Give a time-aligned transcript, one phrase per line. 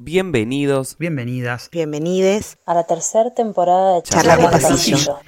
[0.00, 1.70] Bienvenidos, Bienvenidas.
[1.72, 4.44] Bienvenides a la tercera temporada de Charlas de.
[4.44, 5.18] Pasillo.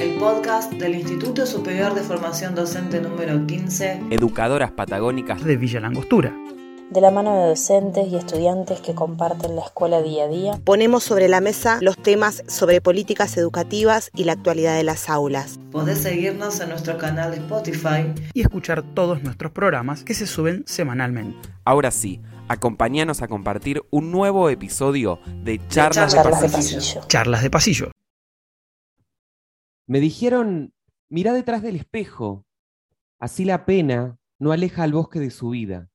[0.00, 4.06] El podcast del Instituto Superior de Formación Docente número 15.
[4.10, 6.36] educadoras patagónicas de Villa Langostura.
[6.90, 11.04] De la mano de docentes y estudiantes que comparten la escuela día a día, ponemos
[11.04, 15.60] sobre la mesa los temas sobre políticas educativas y la actualidad de las aulas.
[15.70, 18.12] Podés seguirnos en nuestro canal de Spotify.
[18.34, 21.48] Y escuchar todos nuestros programas que se suben semanalmente.
[21.64, 26.78] Ahora sí, acompáñanos a compartir un nuevo episodio de Charlas, Charlas de Charlas de Pasillo.
[26.78, 27.08] Pasillo.
[27.08, 27.90] Charlas de pasillo.
[29.86, 30.72] Me dijeron,
[31.08, 32.44] mirá detrás del espejo,
[33.18, 35.88] así la pena no aleja al bosque de su vida.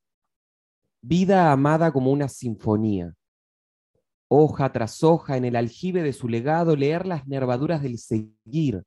[1.02, 3.14] Vida amada como una sinfonía.
[4.30, 8.84] Hoja tras hoja en el aljibe de su legado, leer las nervaduras del seguir,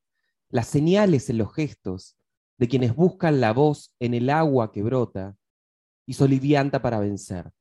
[0.51, 2.17] las señales en los gestos
[2.59, 5.35] de quienes buscan la voz en el agua que brota
[6.11, 7.53] y solivianta para vencer.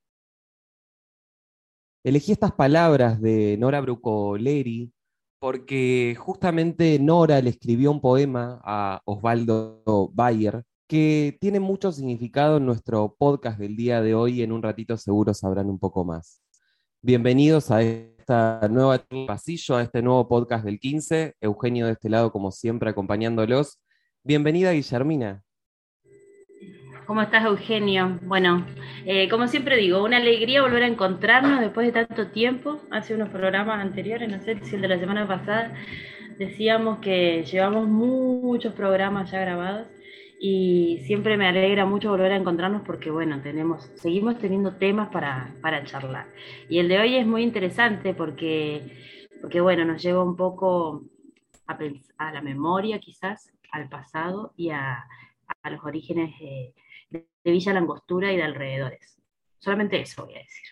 [2.04, 4.92] Elegí estas palabras de Nora Brucoleri
[5.40, 9.84] porque justamente Nora le escribió un poema a Osvaldo
[10.16, 14.42] Bayer que tiene mucho significado en nuestro podcast del día de hoy.
[14.42, 16.42] En un ratito seguro sabrán un poco más.
[17.04, 21.36] Bienvenidos a esta nueva pasillo, a este nuevo podcast del 15.
[21.40, 23.80] Eugenio de este lado, como siempre, acompañándolos.
[24.24, 25.44] Bienvenida, Guillermina.
[27.10, 28.20] ¿Cómo estás, Eugenio?
[28.22, 28.68] Bueno,
[29.04, 32.82] eh, como siempre digo, una alegría volver a encontrarnos después de tanto tiempo.
[32.92, 35.74] Hace unos programas anteriores, no sé si el de la semana pasada,
[36.38, 39.88] decíamos que llevamos muchos programas ya grabados
[40.40, 45.56] y siempre me alegra mucho volver a encontrarnos porque, bueno, tenemos, seguimos teniendo temas para,
[45.64, 46.28] para charlar.
[46.70, 48.84] Y el de hoy es muy interesante porque,
[49.42, 51.06] porque bueno, nos lleva un poco
[51.66, 55.08] a, la memoria quizás, al pasado y a,
[55.64, 56.76] a los orígenes eh,
[57.10, 59.18] de, Villa Langostura y de alrededores.
[59.60, 60.66] Solamente eso voy a decir.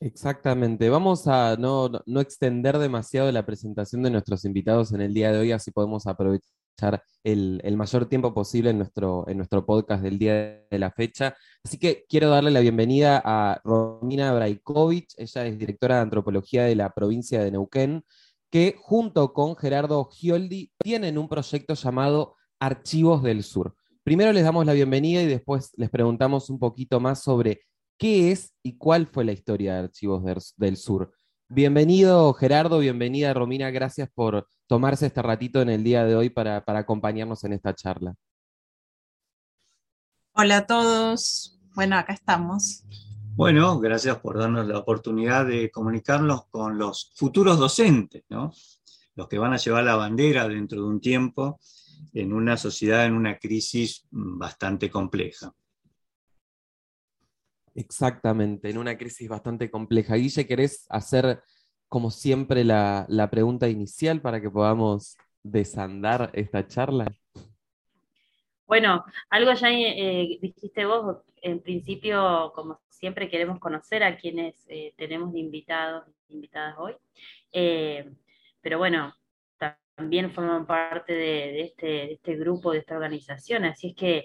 [0.00, 0.88] Exactamente.
[0.88, 5.30] Vamos a no, no- no extender demasiado la presentación de nuestros invitados en el día
[5.32, 10.02] de hoy, así podemos aprovechar el, el mayor tiempo posible en nuestro, en nuestro podcast
[10.02, 11.36] del día de la fecha.
[11.62, 15.12] Así que quiero darle la bienvenida a Romina Braikovich.
[15.18, 18.02] Ella es directora de antropología de la provincia de Neuquén,
[18.50, 23.74] que junto con Gerardo Gioldi tienen un proyecto llamado Archivos del Sur.
[24.10, 27.60] Primero les damos la bienvenida y después les preguntamos un poquito más sobre
[27.96, 30.24] qué es y cuál fue la historia de Archivos
[30.56, 31.12] del, Sur.
[31.48, 36.64] Bienvenido Gerardo, bienvenida Romina, gracias por tomarse este ratito en el día de hoy para,
[36.64, 38.16] para acompañarnos en esta charla.
[40.32, 41.60] Hola a todos.
[41.76, 42.82] Bueno, acá estamos.
[43.36, 48.50] Bueno, gracias por darnos la oportunidad de comunicarnos con los futuros docentes, ¿no?
[49.14, 51.60] Los que van a llevar la bandera dentro de un tiempo
[52.12, 55.52] en una sociedad en una crisis mm, bastante compleja.
[57.74, 60.16] Exactamente, en una crisis bastante compleja.
[60.16, 61.42] Guille, ¿querés hacer
[61.88, 67.06] como siempre la, la pregunta inicial para que podamos desandar esta charla?
[68.66, 74.94] Bueno, algo ya eh, dijiste vos, en principio, como siempre, queremos conocer a quienes eh,
[74.96, 76.94] tenemos de invitados invitadas hoy.
[77.50, 78.08] Eh,
[78.60, 79.12] pero bueno,
[80.00, 84.24] también forman parte de, de este, de este grupo, de esta organización, así es que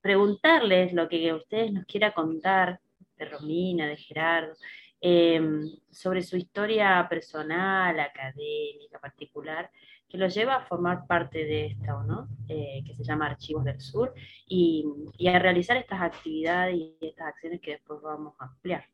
[0.00, 2.80] preguntarles lo que ustedes nos quiera contar
[3.18, 4.54] de Romina, de Gerardo,
[5.02, 5.42] eh,
[5.90, 9.70] sobre su historia personal, académica, particular,
[10.08, 12.26] que los lleva a formar parte de esta, ¿no?
[12.48, 14.14] Eh, que se llama Archivos del Sur,
[14.46, 14.86] y,
[15.18, 18.86] y, a realizar estas actividades y estas acciones que después vamos a ampliar.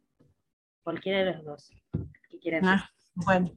[0.83, 1.71] Cualquiera de los dos.
[2.29, 3.53] ¿Qué quieren ah, bueno,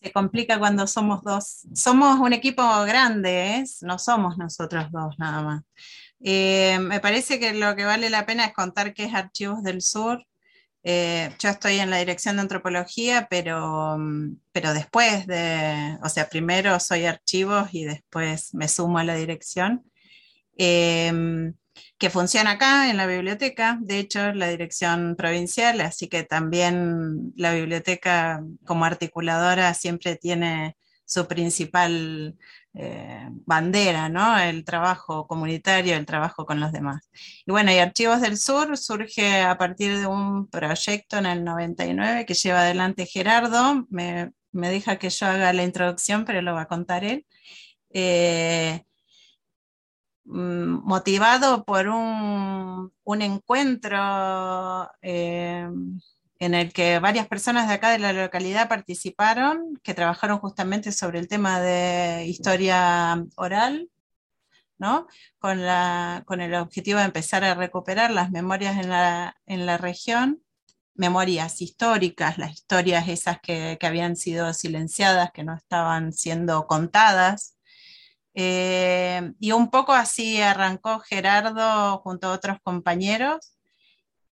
[0.00, 1.66] se complica cuando somos dos.
[1.74, 3.64] Somos un equipo grande, ¿eh?
[3.82, 5.62] no somos nosotros dos nada más.
[6.22, 9.82] Eh, me parece que lo que vale la pena es contar qué es Archivos del
[9.82, 10.24] Sur.
[10.82, 13.98] Eh, yo estoy en la dirección de antropología, pero,
[14.52, 19.84] pero después de, o sea, primero soy archivos y después me sumo a la dirección,
[20.56, 21.52] eh,
[21.98, 27.52] que funciona acá en la biblioteca, de hecho, la dirección provincial, así que también la
[27.54, 32.36] biblioteca como articuladora siempre tiene su principal
[32.74, 34.38] eh, bandera, ¿no?
[34.38, 37.10] El trabajo comunitario, el trabajo con los demás.
[37.44, 42.26] Y bueno, y Archivos del Sur surge a partir de un proyecto en el 99
[42.26, 46.62] que lleva adelante Gerardo, me, me deja que yo haga la introducción, pero lo va
[46.62, 47.26] a contar él.
[47.92, 48.84] Eh,
[50.30, 55.68] motivado por un, un encuentro eh,
[56.38, 61.18] en el que varias personas de acá de la localidad participaron, que trabajaron justamente sobre
[61.18, 63.90] el tema de historia oral,
[64.78, 65.06] ¿no?
[65.38, 69.76] Con, la, con el objetivo de empezar a recuperar las memorias en la, en la
[69.78, 70.42] región
[71.00, 77.56] memorias históricas, las historias esas que, habían sido silenciadas, que no estaban siendo contadas.
[78.34, 83.54] Eh, y un poco así arrancó Gerardo junto a otros compañeros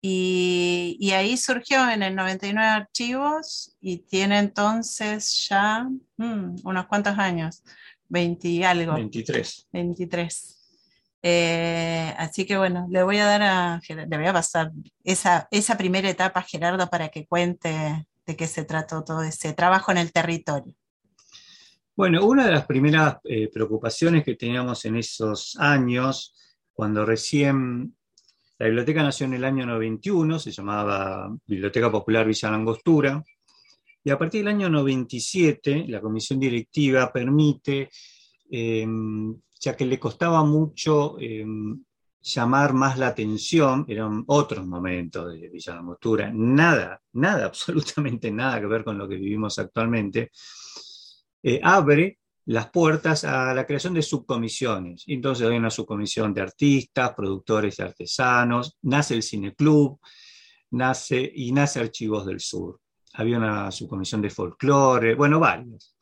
[0.08, 7.64] y, ahí surgió en el 99 archivos y tiene entonces ya mm, unos cuantos años,
[8.10, 8.94] 20 y algo.
[8.94, 9.68] 23.
[9.72, 10.52] 23.
[11.24, 14.72] Eh, así que bueno, le voy a dar a le voy a pasar
[15.04, 19.54] esa, esa primera etapa a Gerardo para que cuente de qué se trató todo ese
[19.54, 20.76] trabajo en el territorio.
[21.98, 26.36] Bueno, una de las primeras eh, preocupaciones que teníamos en esos años,
[26.74, 27.96] cuando recién
[28.60, 33.24] la biblioteca nació en el año 91, se llamaba Biblioteca Popular Villa Langostura,
[34.04, 37.90] y a partir del año 97 la comisión directiva permite
[38.52, 41.82] em, ya que le costaba mucho em,
[42.22, 48.68] llamar más la atención, eran otros momentos de Villa Langostura, nada, nada, absolutamente nada que
[48.68, 50.32] ver con lo que vivimos actualmente,
[51.48, 55.04] eh, abre las puertas a la creación de subcomisiones.
[55.06, 60.00] Entonces hay una subcomisión de artistas, productores y artesanos, nace el cineclub,
[60.72, 62.80] nace y nace Archivos del Sur.
[63.14, 65.96] Había una subcomisión de folclore, bueno, varios.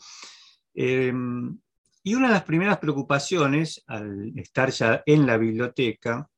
[0.74, 1.60] Em,
[2.04, 6.30] y una de las primeras preocupaciones al estar ya en la biblioteca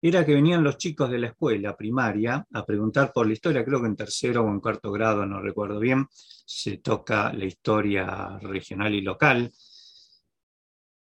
[0.00, 3.80] era que venían los chicos de la escuela primaria a preguntar por la historia, creo
[3.80, 8.94] que en tercero o en cuarto grado, no recuerdo bien, se toca la historia regional
[8.94, 9.52] y local,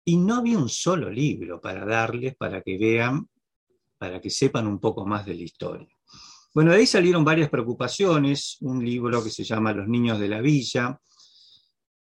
[0.04, 3.28] y no había un solo libro para darles, para que vean,
[3.98, 5.88] para que sepan un poco más de la historia.
[6.54, 10.40] Bueno, de ahí salieron varias preocupaciones, un libro que se llama Los niños de la
[10.40, 10.98] villa,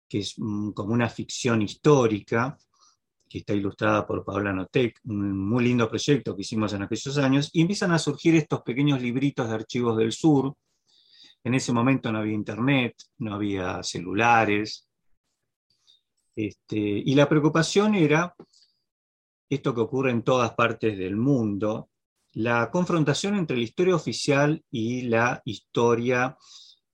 [0.08, 2.58] que es como una ficción histórica,
[3.34, 7.50] que está ilustrada por Paola Notek, un muy lindo proyecto que hicimos en aquellos años,
[7.52, 10.54] y empiezan a surgir estos pequeños libritos de archivos del sur.
[11.44, 14.88] En ese momento no había internet, no había celulares,
[16.36, 18.36] este, y la preocupación era
[19.50, 21.90] esto que ocurre en todas partes del mundo,
[22.34, 26.38] la confrontación entre la historia oficial y la historia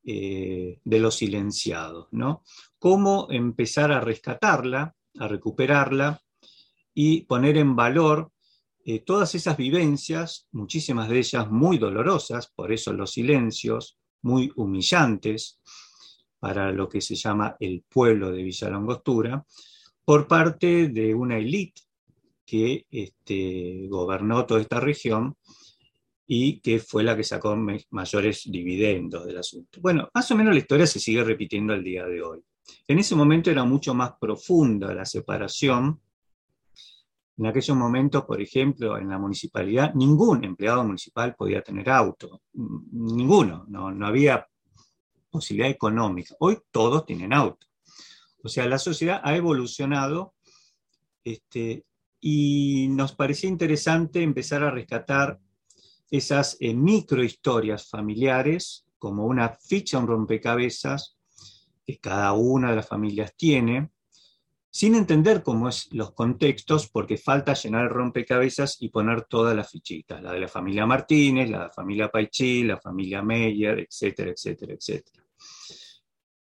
[0.06, 2.44] eh, de los silenciados, ¿no?
[2.78, 6.22] Cómo empezar a rescatarla, a recuperarla
[7.02, 8.30] y poner en valor
[8.84, 15.62] eh, todas esas vivencias, muchísimas de ellas muy dolorosas, por eso los silencios, muy humillantes
[16.40, 19.46] para lo que se llama el pueblo de Villa Langostura,
[20.04, 21.84] por parte de una élite
[22.46, 25.38] que este, gobernó toda esta región
[26.28, 27.56] y que fue la que sacó
[27.92, 29.80] mayores dividendos del asunto.
[29.80, 32.42] Bueno, más o menos la historia se sigue repitiendo al día de hoy.
[32.86, 36.02] En ese momento era mucho más profunda la separación.
[37.40, 42.42] En aquellos momentos, por ejemplo, en la municipalidad, ningún empleado municipal podía tener auto,
[42.92, 44.46] ninguno, no, había
[45.30, 46.36] posibilidad económica.
[46.40, 47.66] Hoy todos tienen auto.
[48.44, 50.34] O sea, la sociedad ha evolucionado
[51.24, 51.86] este,
[52.20, 55.40] y nos parecía interesante empezar a rescatar
[56.12, 61.16] esas eh, microhistorias familiares como una ficha, un rompecabezas
[61.88, 63.92] que cada una de las familias tiene,
[64.72, 69.70] sin entender cómo es los contextos, porque falta llenar el rompecabezas y poner todas las
[69.70, 74.32] fichitas, la de la familia Martínez, la de la familia Paichi, la familia Meyer, etcétera,
[74.32, 75.26] etcétera, etcétera,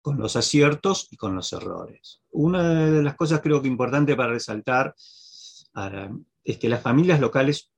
[0.02, 2.22] con los aciertos y con los errores.
[2.32, 4.96] Una de las cosas creo que importante para resaltar
[6.44, 7.74] es que las familias locales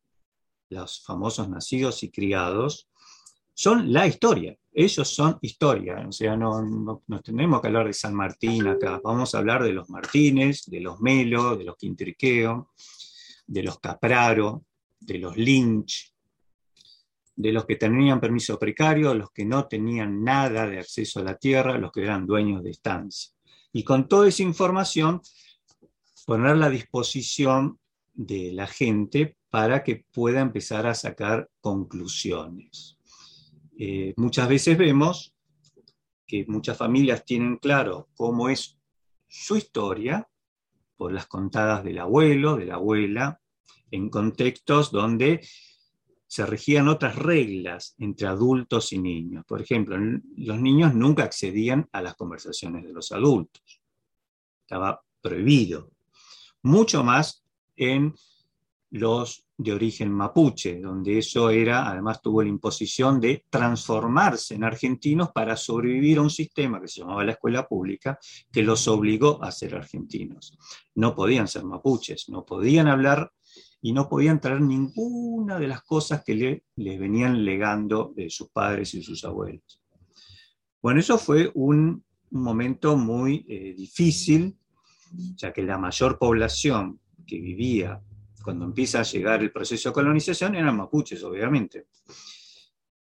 [0.69, 2.89] los famosos nacidos y criados,
[3.53, 4.57] son la historia.
[4.77, 6.05] Ellos son historia.
[6.05, 8.99] O sea, no, tenemos que hablar de San Martín acá.
[9.01, 12.71] Vamos a hablar de los Martínez, de los Melo, de los Quintriqueo,
[13.47, 14.65] de los Capraro,
[14.99, 16.13] de los Lynch,
[17.37, 21.37] de los que tenían permiso precario, los que no tenían nada de acceso a la
[21.37, 23.31] tierra, los que eran dueños de estancia.
[23.71, 25.21] Y con toda esa información,
[26.25, 27.79] ponerla a disposición
[28.13, 32.94] de la gente para que pueda empezar a sacar conclusiones.
[33.77, 35.33] Eh, muchas veces vemos
[36.25, 38.77] que muchas familias tienen claro cómo es
[39.27, 40.27] su historia
[40.97, 43.41] por las contadas del abuelo, de la abuela,
[43.91, 45.41] en contextos donde
[46.27, 49.45] se regían otras reglas entre adultos y niños.
[49.45, 49.97] Por ejemplo,
[50.37, 53.81] los niños nunca accedían a las conversaciones de los adultos.
[54.61, 55.91] Estaba prohibido.
[56.63, 57.43] Mucho más
[57.75, 58.15] en
[58.89, 65.31] los de origen mapuche, donde eso era, además tuvo la imposición de transformarse en argentinos
[65.31, 68.19] para sobrevivir a un sistema que se llamaba la escuela pública,
[68.51, 70.57] que los obligó a ser argentinos.
[70.95, 73.31] No podían ser mapuches, no podían hablar
[73.81, 78.49] y no podían traer ninguna de las cosas que le, les venían legando de sus
[78.49, 79.81] padres y sus abuelos.
[80.81, 82.03] Bueno, eso fue un,
[82.35, 84.57] momento muy eh, difícil,
[85.35, 88.01] ya que la mayor población que vivía
[88.45, 91.87] cuando empieza a llegar el proceso de colonización eran mapuches, obviamente.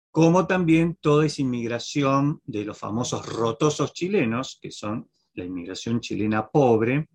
[0.09, 6.47] Como también toda esa inmigración de los famosos rotosos chilenos, que son la inmigración chilena
[6.47, 7.09] pobre,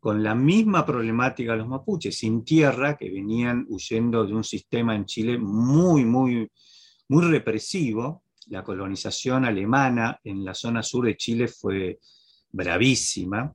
[0.00, 5.04] con la misma problemática los mapuches, sin tierra, que venían huyendo de un sistema en
[5.04, 6.50] Chile muy, muy,
[7.08, 8.22] muy represivo.
[8.46, 12.00] La colonización alemana en la zona sur de Chile fue
[12.52, 13.54] bravísima.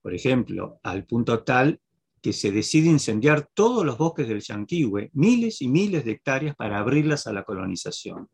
[0.00, 1.80] Por ejemplo, al punto tal
[2.28, 6.76] que se decide incendiar todos los bosques del Yanquihue, miles y miles de hectáreas para
[6.76, 8.28] abrirlas a la colonización.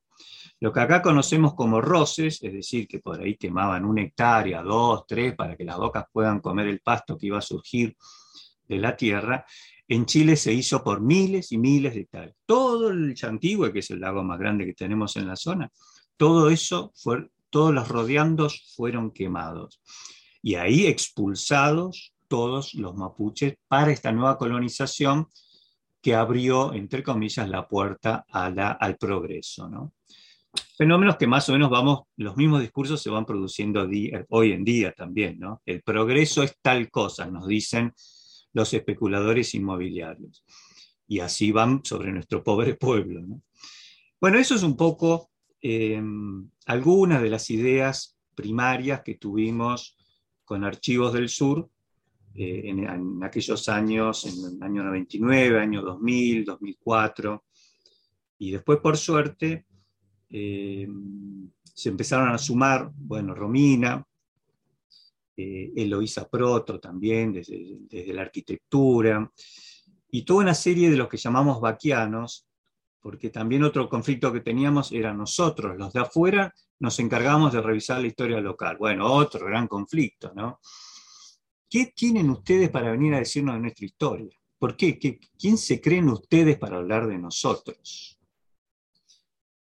[0.59, 5.05] Lo que acá conocemos como roces, es decir, que por ahí quemaban una hectárea, dos,
[5.07, 7.97] tres, para que las bocas puedan comer el pasto que iba a surgir
[8.67, 9.47] de la tierra,
[9.87, 12.37] en Chile se hizo por miles y miles de hectáreas.
[12.45, 15.71] Todo el Chantigüe, que es el lago más grande que tenemos en la zona,
[16.17, 19.81] todo eso, fue, todos los rodeandos fueron quemados.
[20.43, 25.29] Y ahí expulsados todos los mapuches para esta nueva colonización
[26.01, 29.69] que abrió, entre comillas, la puerta a al progreso.
[29.69, 29.95] ¿no?
[30.77, 33.89] fenómenos que más o menos vamos, los mismos discursos se van produciendo
[34.29, 35.41] hoy en día también.
[35.65, 37.93] El progreso es tal cosa, nos dicen
[38.53, 40.45] los especuladores inmobiliarios.
[41.07, 43.23] Y así van sobre nuestro pobre pueblo,
[44.21, 49.97] Bueno, eso es un poco em, algunas de las ideas primarias que tuvimos
[50.45, 51.71] con Archivos del Sur
[52.37, 57.45] eh, en, aquellos años, en el año 99, año 2000, 2004.
[58.39, 59.67] Y después, por suerte,
[60.31, 60.89] eh,
[61.63, 64.05] se empezaron a sumar, bueno, Romina,
[65.37, 65.73] eh,
[66.31, 69.31] Proto también, desde, la arquitectura,
[70.11, 72.49] y toda una serie de los que llamamos vaquianos,
[73.01, 78.01] porque también otro conflicto que teníamos era nosotros, los de afuera, nos encargamos de revisar
[78.01, 78.77] la historia local.
[78.79, 80.61] Bueno, otro gran conflicto, ¿no?
[81.75, 84.39] ¿Qué tienen ustedes para venir a decirnos de nuestra historia?
[84.61, 84.97] ¿Por qué?
[84.97, 88.17] ¿Quién se creen ustedes para hablar de nosotros?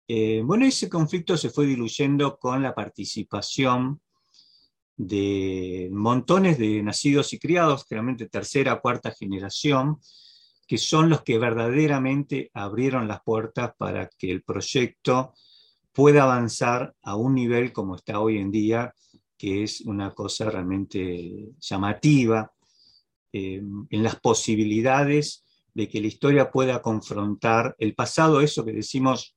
[0.09, 4.01] Eh, bueno, ese conflicto se fue diluyendo con la participación
[4.97, 10.01] de montones de nacidos y criados, generalmente tercera, cuarta generación,
[10.67, 15.35] que son los que verdaderamente abrieron las puertas para que el proyecto
[15.93, 18.93] pueda avanzar a un nivel como está hoy en día,
[19.43, 22.49] que es una cosa realmente llamativa
[23.33, 29.35] eh, en las posibilidades de que la historia pueda confrontar el pasado, eso que decimos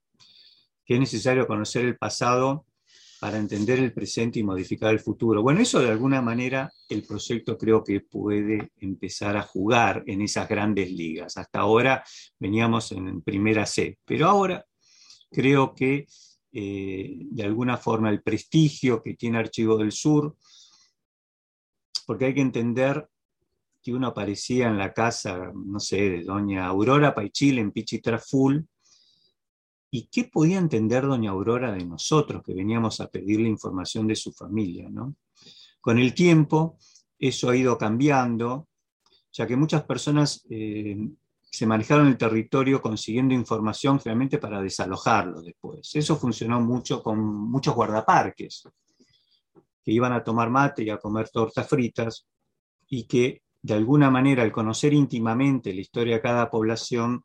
[0.85, 2.67] que es necesario conocer el pasado
[3.19, 5.43] para entender el presente y modificar el futuro.
[5.43, 10.49] Bueno, eso de alguna manera el proyecto creo que puede empezar a jugar en esas
[10.49, 11.37] grandes ligas.
[11.37, 12.05] Hasta ahora
[12.39, 14.65] veníamos en primera C, pero ahora
[15.33, 16.07] creo que
[16.59, 20.37] eh, de alguna forma el prestigio que tiene Archivo del Sur,
[22.07, 23.09] porque hay que entender
[23.83, 28.67] que uno aparecía en la casa, no sé, de doña Aurora Paichil en Pichitraful,
[29.91, 34.33] ¿Y qué podía entender doña Aurora de nosotros que veníamos a pedirle información de su
[34.33, 34.89] familia?
[34.91, 35.17] ¿no?
[35.81, 36.77] Con el tiempo,
[37.19, 38.69] eso ha ido cambiando,
[39.33, 40.99] ya que muchas personas eh,
[41.57, 45.91] se manejaron el territorio consiguiendo información realmente para desalojarlo después.
[45.95, 48.69] Eso funcionó mucho con muchos guardaparques,
[49.83, 52.27] que iban a tomar mate y a comer tortas fritas,
[52.89, 57.25] y que de alguna manera al conocer íntimamente la historia de cada población,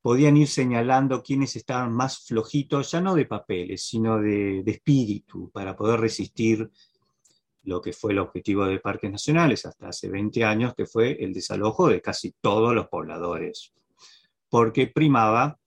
[0.00, 5.74] podían ir señalando quiénes estaban más flojitos, ya no de papeles, sino de, espíritu, para
[5.74, 6.70] poder resistir
[7.64, 11.32] lo que fue el objetivo de parques nacionales hasta hace 20 años, que fue el
[11.32, 13.72] desalojo de casi todos los pobladores,
[14.48, 15.58] porque primaba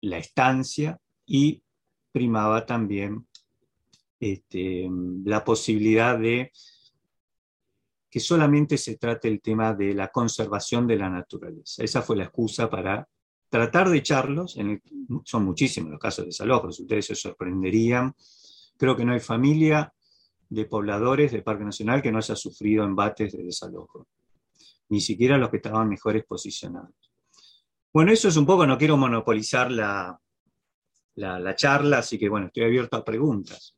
[0.00, 1.62] la estancia y
[2.10, 3.26] primaba también
[4.18, 4.88] este,
[5.24, 6.52] la posibilidad de
[8.10, 11.82] que solamente se trate el tema de la conservación de la naturaleza.
[11.82, 13.08] Esa fue la excusa para
[13.48, 14.58] tratar de echarlos,
[15.24, 18.14] son muchísimos los casos de desalojos, ustedes se sorprenderían.
[18.76, 19.92] Creo que no hay familia
[20.52, 24.06] de pobladores de Parque Nacional que no haya sufrido embates de desalojo,
[24.90, 26.94] ni siquiera los que estaban mejores posicionados.
[27.92, 30.18] Bueno, eso es un poco, no quiero monopolizar la,
[31.14, 33.74] la, la charla, así que bueno, estoy abierto a preguntas.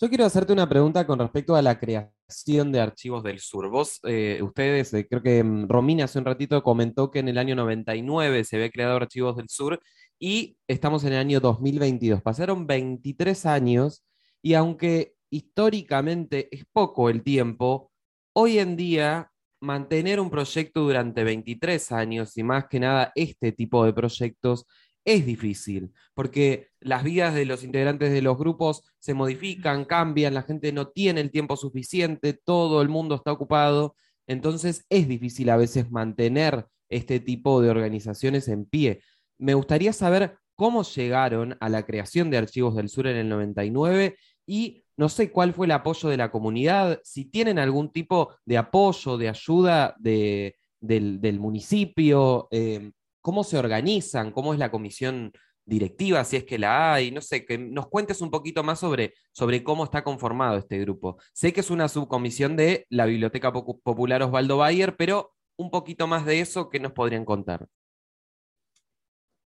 [0.00, 3.68] Yo quiero hacerte una pregunta con respecto a la creación de Archivos del Sur.
[3.68, 7.38] Vos, eh, ustedes, eh, creo que mm, Romina hace un ratito comentó que en el
[7.38, 9.80] año 99 se había creado Archivos del Sur
[10.18, 12.22] y estamos en el año 2022.
[12.22, 14.02] Pasaron 23 años
[14.42, 17.90] y aunque históricamente es poco el tiempo,
[18.32, 23.84] hoy en día mantener un proyecto durante 23 años y más que nada este tipo
[23.84, 24.66] de proyectos
[25.04, 30.42] es difícil, porque las vidas de los integrantes de los grupos se modifican, cambian, la
[30.42, 33.94] gente no tiene el tiempo suficiente, todo el mundo está ocupado,
[34.26, 39.02] entonces es difícil a veces mantener este tipo de organizaciones en pie.
[39.38, 44.16] Me gustaría saber cómo llegaron a la creación de Archivos del Sur en el 99
[44.46, 48.58] y no sé cuál fue el apoyo de la comunidad, si tienen algún tipo de
[48.58, 52.92] apoyo, de ayuda del, municipio, eh,
[53.22, 55.32] cómo se organizan, cómo es la comisión
[55.64, 59.14] directiva, si es que la hay, no sé, que nos cuentes un poquito más sobre,
[59.32, 61.16] sobre cómo está conformado este grupo.
[61.32, 66.26] Sé que es una subcomisión de la Biblioteca Popular Osvaldo Bayer, pero un poquito más
[66.26, 67.66] de eso, ¿qué nos podrían contar?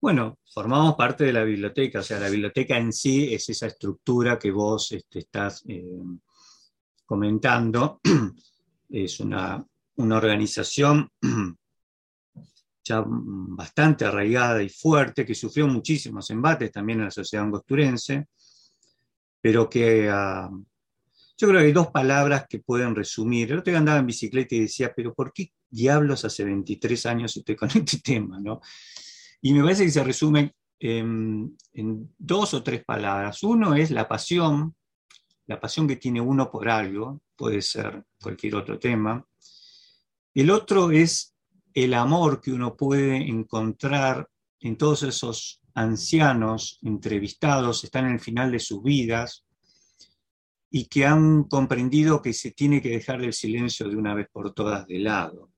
[0.01, 4.39] Bueno, formamos parte de la biblioteca, o sea, la biblioteca en sí es esa estructura
[4.39, 6.03] que vos este, estás eh,
[7.05, 8.01] comentando.
[8.91, 9.63] Es una,
[9.99, 11.11] organización
[12.85, 18.29] ya bastante arraigada y fuerte, que sufrió muchísimos embates también en la sociedad angosturense,
[19.43, 20.49] pero que ah,
[21.37, 23.53] yo creo que hay dos palabras que pueden resumir.
[23.53, 27.37] El otro día andaba en bicicleta y decía, pero ¿por qué diablos hace 23 años
[27.37, 28.41] estoy con este tema?
[28.41, 28.63] ¿no?
[29.41, 31.57] Y me parece que se resume en,
[32.19, 33.43] dos o tres palabras.
[33.43, 34.75] Uno es la pasión,
[35.47, 39.25] la pasión que tiene uno por algo, puede ser cualquier otro tema.
[40.35, 41.35] El otro es
[41.75, 44.29] el amor que uno puede encontrar
[44.61, 49.45] en todos esos ancianos entrevistados, están en el final de sus vidas
[50.71, 54.53] y que han comprendido que se tiene que dejar el silencio de una vez por
[54.53, 55.51] todas de lado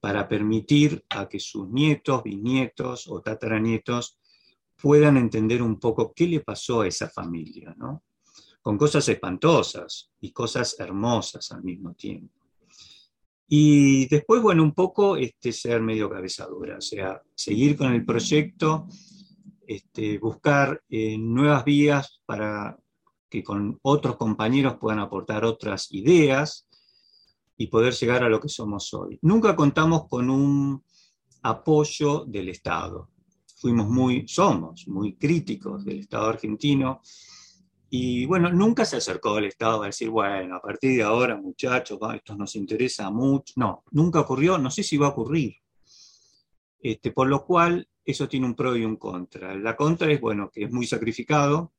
[0.00, 4.18] para permitir a que sus nietos, bisnietos o tataranietos
[4.80, 8.04] puedan entender un poco qué le pasó a esa familia, ¿no?
[8.62, 12.38] Con cosas espantosas y cosas hermosas al mismo tiempo.
[13.48, 18.86] Y después, bueno, un poco este, ser medio cabezadura, o sea, seguir con el proyecto,
[19.66, 22.78] este, buscar eh, nuevas vías para
[23.30, 26.67] que con otros compañeros puedan aportar otras ideas,
[27.58, 29.18] y poder llegar a lo que somos hoy.
[29.22, 30.82] Nunca contamos con un
[31.42, 33.10] apoyo del Estado.
[33.56, 37.00] Fuimos muy, somos muy críticos del Estado argentino
[37.90, 41.98] y bueno, nunca se acercó el Estado a decir, bueno, a partir de ahora, muchachos,
[42.14, 43.54] esto nos interesa mucho.
[43.56, 45.56] No, nunca ocurrió, no sé si va a ocurrir.
[46.80, 49.54] Este, por lo cual, eso tiene un pro y un contra.
[49.56, 51.72] La contra es, bueno, que es muy sacrificado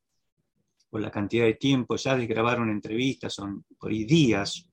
[0.90, 4.69] por la cantidad de tiempo, ya de grabar una entrevista, son por ahí días,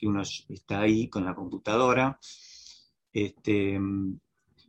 [0.00, 2.18] que uno está ahí con la computadora.
[3.12, 3.78] Este,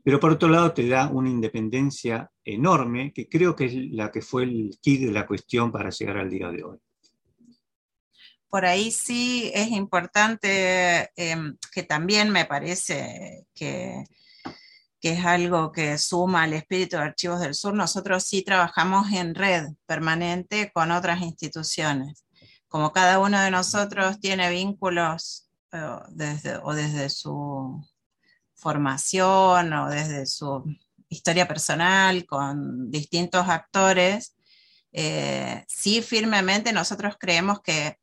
[0.04, 4.22] pero por otro lado te da una independencia enorme, que creo que es la que
[4.22, 6.78] fue el kit de la cuestión para llegar al día de hoy.
[8.50, 14.04] Por ahí sí es importante em, que también me parece que,
[15.00, 17.74] que es algo que suma al espíritu de Archivos del Sur.
[17.74, 22.26] Nosotros sí trabajamos en red permanente con otras instituciones
[22.72, 27.86] como cada uno de nosotros tiene vínculos eh, desde, o desde su
[28.56, 30.64] formación o desde su
[31.10, 34.38] historia personal con distintos actores,
[34.94, 37.98] eh, sí firmemente nosotros creemos que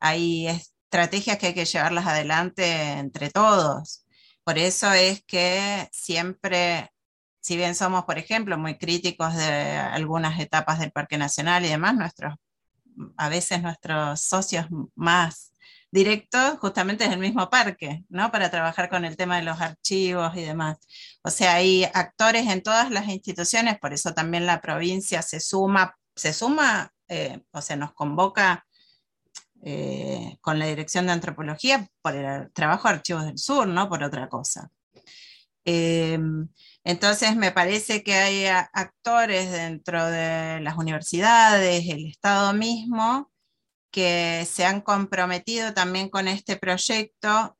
[0.00, 4.04] hay estrategias que hay que llevarlas adelante entre todos.
[4.42, 6.90] Por eso es que siempre,
[7.40, 11.94] si bien somos, por ejemplo, muy críticos de algunas etapas del Parque Nacional y demás,
[11.94, 12.34] nuestros
[13.16, 15.52] a veces nuestros socios más
[15.90, 18.30] directos justamente es el mismo parque, ¿no?
[18.30, 20.78] Para trabajar con el tema de los archivos y demás.
[21.22, 25.96] O sea, hay actores en todas las instituciones, por eso también la provincia se suma,
[26.14, 28.66] se suma, eh, o sea, nos convoca
[29.62, 34.02] eh, con la Dirección de Antropología por el trabajo de Archivos del Sur, no por
[34.02, 34.70] otra cosa.
[35.64, 36.18] Eh,
[36.86, 43.32] entonces me parece que hay actores dentro de las universidades, el Estado mismo,
[43.90, 47.58] que se han comprometido también con este proyecto,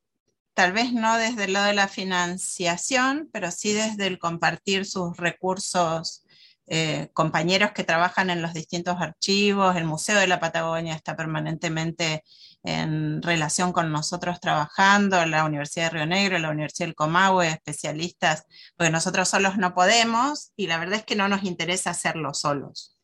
[0.53, 5.17] tal vez no desde el lado de la financiación, pero sí desde el compartir sus
[5.17, 6.23] recursos
[6.67, 12.23] eh, compañeros que trabajan en los distintos archivos, el Museo de la Patagonia está permanentemente
[12.67, 18.45] en relación con nosotros trabajando, la Universidad de Río Negro, la Universidad del Comahue, especialistas,
[18.75, 22.97] porque nosotros solos no podemos y la verdad es que no nos interesa hacerlo solos.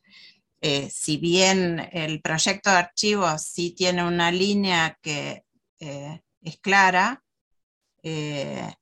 [0.60, 5.44] Eh, si bien el proyecto de archivos sí tiene una línea que
[5.80, 7.20] eh, es clara,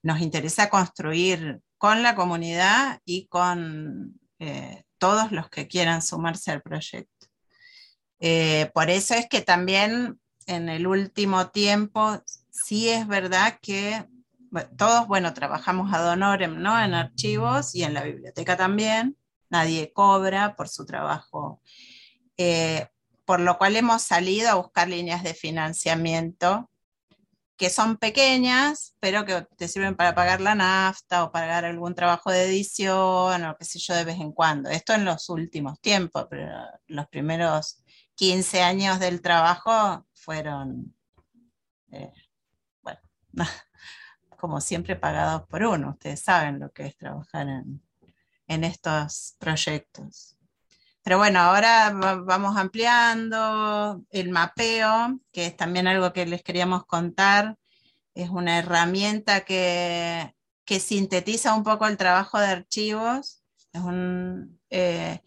[0.02, 6.62] nos interesa construir con la comunidad y con eh, todos los que quieran sumarse al
[6.62, 7.26] proyecto.
[8.20, 14.06] Eh, por eso es que también en el último tiempo sí es verdad que
[14.76, 16.78] todos, bueno, trabajamos ad honorem, ¿no?
[16.82, 19.16] En archivos y en la biblioteca también.
[19.48, 21.62] Nadie cobra por su trabajo.
[22.36, 22.88] Eh,
[23.24, 26.68] por lo cual hemos salido a buscar líneas de financiamiento
[27.56, 32.30] que son pequeñas, pero que te sirven para pagar la nafta o pagar algún trabajo
[32.30, 34.68] de edición o qué sé yo de vez en cuando.
[34.68, 36.50] Esto en los últimos tiempos, pero
[36.88, 37.84] los primeros
[38.16, 40.94] 15 años del trabajo fueron,
[41.90, 42.12] eh,
[42.80, 43.00] bueno,
[44.38, 45.90] como siempre pagados por uno.
[45.90, 47.82] Ustedes saben lo que es trabajar en,
[48.46, 50.36] en estos proyectos.
[51.02, 57.56] Pero bueno, ahora vamos ampliando el mapeo, que es también algo que les queríamos contar.
[58.14, 60.34] Es una herramienta que,
[60.80, 63.42] sintetiza un poco el trabajo de archivos
[64.70, 65.20] eh,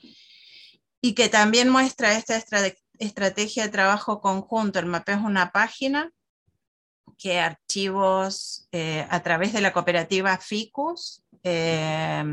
[1.01, 2.35] y que también muestra esta
[2.99, 4.79] estrategia de trabajo conjunto.
[4.79, 6.11] El mapeo es una página
[7.17, 12.23] que archivos eh, a través de la cooperativa FICUS, eh,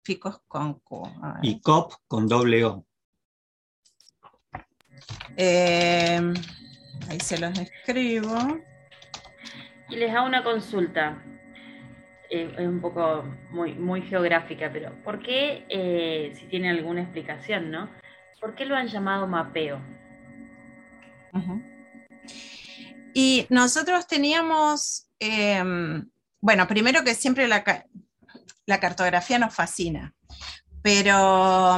[0.04, 1.10] Ficos con Q.
[1.42, 2.86] Y COP con doble O.
[5.38, 6.34] Eh,
[7.10, 8.36] ahí se los escribo.
[9.90, 11.24] Y les hago una consulta.
[12.30, 17.90] Es un poco muy, muy geográfica, pero ¿por qué, eh, si tiene alguna explicación, ¿no?
[18.42, 19.80] ¿Por qué lo han llamado mapeo?
[23.14, 25.10] Y nosotros teníamos,
[26.42, 27.64] bueno, primero que siempre la,
[28.66, 30.14] la cartografía nos fascina,
[30.82, 31.78] pero,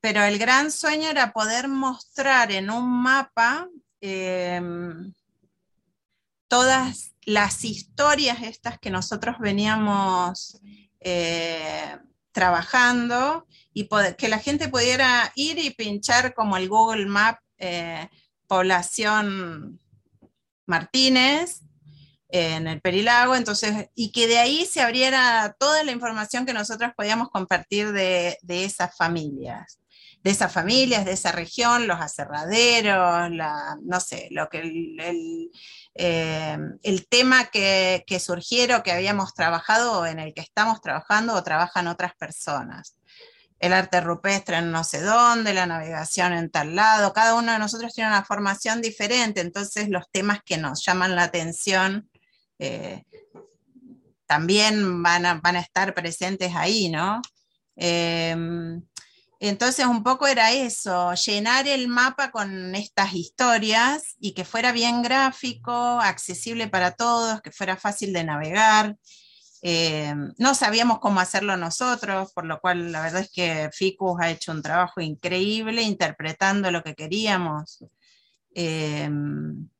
[0.00, 3.68] pero el gran sueño era poder mostrar en un mapa
[4.00, 5.12] em,
[6.50, 10.60] todas las historias estas que nosotros veníamos
[10.98, 11.96] eh,
[12.32, 18.08] trabajando y que la gente pudiera ir y pinchar como el Google Map eh,
[18.48, 19.78] población
[20.66, 21.60] Martínez
[22.28, 26.92] en el Perilago, entonces, y que de ahí se abriera toda la información que nosotros
[26.96, 29.78] podíamos compartir de, esas familias,
[30.22, 33.30] de esas familias, de esa región, los aserraderos,
[33.82, 35.50] no sé, lo que el,
[35.94, 36.56] eh,
[37.08, 38.20] tema que, que
[38.82, 42.96] que habíamos trabajado, en el que estamos trabajando o trabajan otras personas
[43.60, 47.58] el arte rupestre en no sé dónde, la navegación en tal lado, cada uno de
[47.58, 52.10] nosotros tiene una formación diferente, entonces los temas que nos llaman la atención
[52.58, 53.04] eh,
[54.26, 57.20] también van a, van a, estar presentes ahí, ¿no?
[57.76, 58.82] Em,
[59.40, 65.00] entonces un poco era eso, llenar el mapa con estas historias y que fuera bien
[65.00, 68.96] gráfico, accesible para todos, que fuera fácil de navegar.
[69.62, 74.30] Em, no sabíamos cómo hacerlo nosotros, por lo cual la verdad es que Ficus ha
[74.30, 77.82] hecho un trabajo increíble interpretando lo que queríamos.
[78.54, 79.70] Em,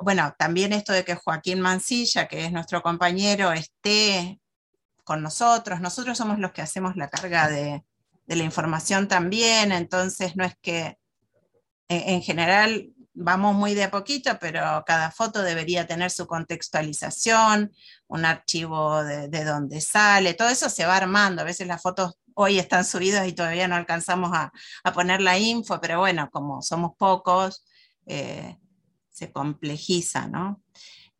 [0.00, 4.40] bueno, también esto de que Joaquín Mancilla, que es nuestro compañero, esté
[5.04, 7.82] con nosotros, nosotros somos los que hacemos la carga de,
[8.26, 10.98] la información también, entonces no es que
[11.88, 17.72] en general vamos muy de a poquito, pero cada foto debería tener su contextualización,
[18.08, 21.42] un archivo de, de donde sale, todo eso se va armando.
[21.42, 24.52] A veces las fotos hoy están subidas y todavía no alcanzamos a,
[24.92, 27.64] poner la info, pero bueno, como somos pocos,
[28.04, 28.58] eh,
[29.10, 30.62] se complejiza, ¿no?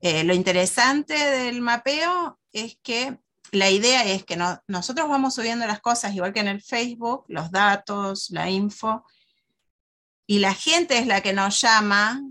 [0.00, 3.18] Eh, lo interesante del mapeo es que
[3.56, 4.38] la idea es que
[4.68, 9.04] nosotros vamos subiendo las cosas, igual que en el Facebook, los datos, la info,
[10.26, 12.22] y la gente es la que nos llama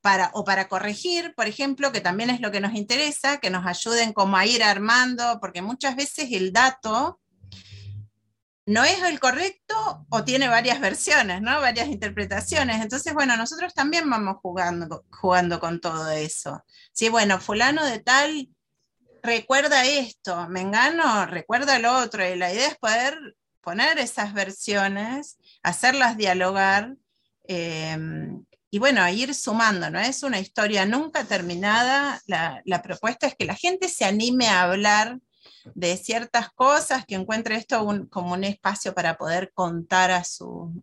[0.00, 3.66] para, o para corregir, por ejemplo, que también es lo que nos interesa, que nos
[3.66, 7.20] ayuden como a ir armando, porque muchas veces el dato
[8.66, 11.60] no es el correcto o tiene varias versiones, ¿no?
[11.60, 12.82] Varias interpretaciones.
[12.82, 16.64] Entonces, bueno, nosotros también vamos jugando, jugando con todo eso.
[16.92, 18.48] Sí, bueno, fulano de tal
[19.26, 26.16] recuerda esto, Mengano recuerda lo otro, y la idea es poder poner esas versiones, hacerlas
[26.16, 26.94] dialogar
[27.48, 32.20] Em, y bueno, ir sumando, no es una historia nunca terminada.
[32.26, 35.18] La, propuesta es que la gente se anime a hablar
[35.74, 40.22] de ciertas cosas, que encuentre esto como un espacio para poder contar a,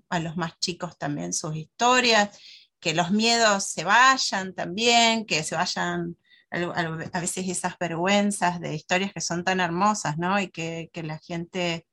[0.10, 2.38] a los más chicos también sus historias,
[2.80, 6.18] que los miedos se vayan también, que se vayan
[6.54, 10.40] a, veces esas vergüenzas de historias que son tan hermosas, ¿no?
[10.40, 11.88] Y que, la gente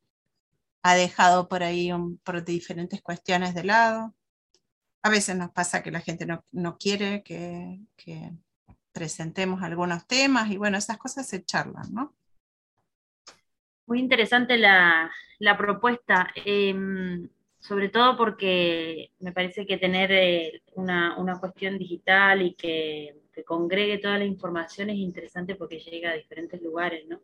[0.82, 1.90] ha dejado por ahí
[2.22, 4.14] por diferentes cuestiones de lado.
[5.02, 7.80] A veces nos pasa que la gente no, quiere que,
[8.92, 12.14] presentemos algunos temas y bueno, esas cosas se charlan, ¿no?
[13.86, 15.10] Muy interesante la,
[15.56, 17.28] propuesta, em,
[17.60, 24.18] sobre todo porque me parece que tener eh, una, cuestión digital y que, congregue toda
[24.18, 27.20] la información es interesante porque llega a diferentes lugares, ¿no?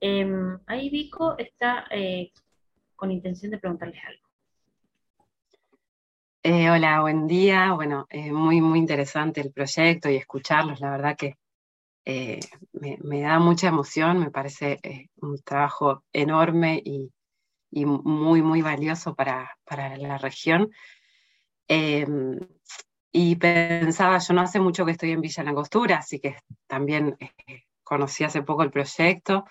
[0.00, 2.30] Em, ahí Vico está eh,
[2.96, 4.22] con intención de preguntarles algo.
[6.42, 7.72] Eh, hola, buen día.
[7.72, 10.78] Bueno, muy, muy interesante el proyecto y escucharlos.
[10.80, 11.38] La verdad que
[12.04, 12.40] eh,
[12.72, 14.78] me, da mucha emoción, me parece
[15.16, 17.10] un trabajo enorme y,
[17.70, 19.56] muy, muy valioso para,
[19.96, 20.70] la región.
[21.66, 22.38] Em,
[23.16, 27.16] y pensaba, yo no hace mucho que estoy en Villa Langostura, así que también
[27.84, 29.44] conocí hace poco el proyecto.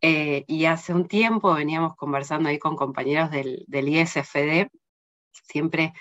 [0.00, 4.68] y hace un tiempo veníamos conversando ahí con compañeros del, ISFD,
[5.32, 5.92] siempre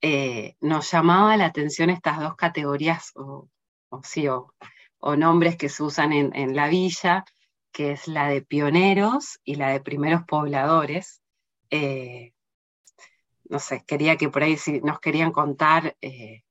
[0.00, 3.48] eh, nos llamaba la atención estas dos categorías o,
[5.00, 7.24] o, nombres que se usan en, la villa,
[7.72, 11.22] que es la de pioneros y la de primeros pobladores.
[11.70, 12.34] Eh,
[13.50, 16.42] no sé, quería que por ahí nos querían contar eh,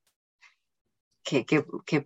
[1.22, 1.44] qué,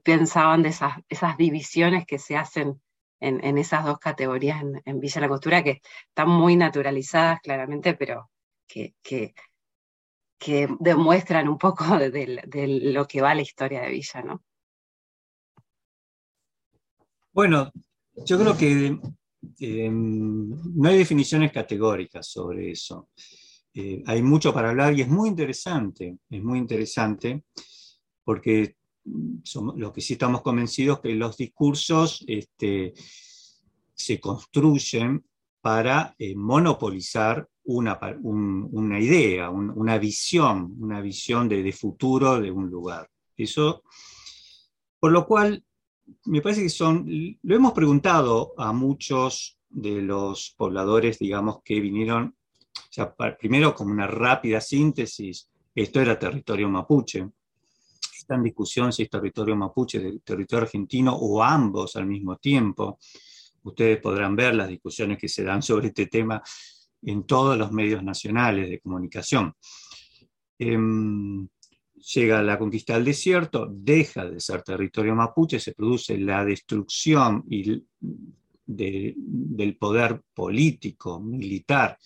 [0.03, 2.81] pensaban de esas, esas, divisiones que se hacen
[3.21, 8.31] en, esas dos categorías en, Villa La Costura, que están muy naturalizadas claramente, pero
[8.67, 9.35] que, que
[10.45, 14.43] que demuestran un poco de, lo que va la historia de Villa, ¿no?
[17.33, 17.73] Bueno,
[18.27, 18.99] yo creo que
[19.59, 23.09] em, no hay definiciones categóricas sobre eso.
[23.75, 27.43] Eh, hay mucho para hablar y es muy interesante, es muy interesante,
[28.23, 28.77] porque
[29.43, 32.95] somos, lo que sí estamos convencidos que los discursos este,
[33.93, 35.25] se construyen
[35.61, 43.09] para eh, monopolizar una, una idea, una visión, una visión de, futuro de un lugar.
[43.37, 43.83] Eso,
[45.01, 45.65] por lo cual,
[46.27, 47.07] me parece que son,
[47.43, 52.37] lo hemos preguntado a muchos de los pobladores, digamos, que vinieron,
[53.39, 57.29] primero como una rápida síntesis, esto era territorio mapuche,
[58.17, 62.99] está en discusión si es territorio mapuche, del territorio argentino o ambos al mismo tiempo.
[63.65, 66.43] Ustedes podrán ver las discusiones que se dan sobre este tema
[67.03, 69.55] en todos los medios nacionales de comunicación.
[70.59, 71.47] Em,
[72.15, 77.45] llega la conquista del desierto, deja de ser territorio mapuche, se produce la destrucción
[78.67, 81.99] del poder político, militar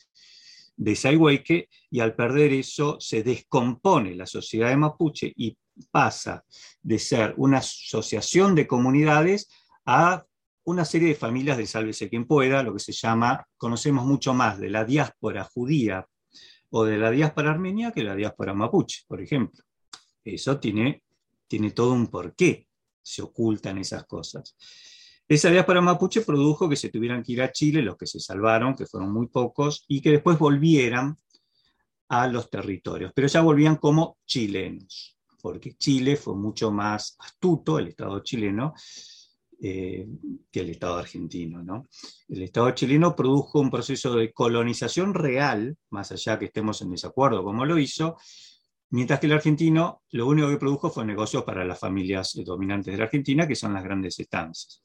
[0.79, 5.57] de Saihueque, y al perder eso se descompone la sociedad de mapuche y
[5.91, 6.45] pasa
[6.81, 9.51] de ser una asociación de comunidades
[9.85, 10.25] a
[10.65, 14.59] una serie de familias de Sálvese quien pueda, lo que se llama, conocemos mucho más
[14.59, 16.07] de la diáspora judía
[16.71, 19.65] o de la diáspora armenia que la diáspora mapuche, por ejemplo.
[20.25, 21.03] Eso tiene,
[21.47, 22.69] tiene todo un porqué,
[23.03, 24.57] se ocultan esas cosas.
[25.29, 28.75] Esa diáspora mapuche produjo que se tuvieran que ir a Chile, los que se salvaron,
[28.75, 31.19] que fueron muy pocos, y que después volvieran
[32.09, 37.89] a los territorios, pero ya volvían como chilenos, porque Chile fue mucho más astuto, el
[37.89, 38.73] Estado chileno,
[39.61, 40.07] eh,
[40.51, 41.63] que el Estado argentino.
[41.63, 41.87] ¿no?
[42.29, 47.45] El Estado chileno produjo un proceso de colonización real, más allá que estemos en desacuerdo
[47.45, 48.17] como lo hizo,
[48.91, 52.99] mientras que el argentino lo único que produjo fue negocios para las familias dominantes de
[52.99, 54.83] la Argentina, que son las grandes estancias.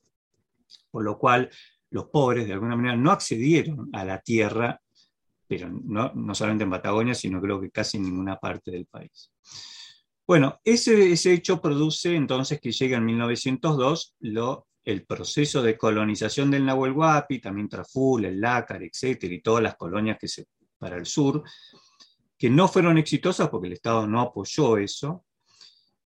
[0.93, 1.49] Por lo cual
[1.89, 4.79] los pobres de alguna manera no accedieron a la tierra,
[5.47, 9.31] pero no, no solamente en Patagonia, sino creo que casi en ninguna parte del país.
[10.27, 16.51] Bueno, ese, ese, hecho produce entonces que llega en 1902 lo, el proceso de colonización
[16.51, 20.45] del Nahuel Huapi, también Traful, el Lácar, etcétera, y todas las colonias que se
[20.77, 21.41] para el sur,
[22.37, 25.25] que no fueron exitosas porque el Estado no apoyó eso,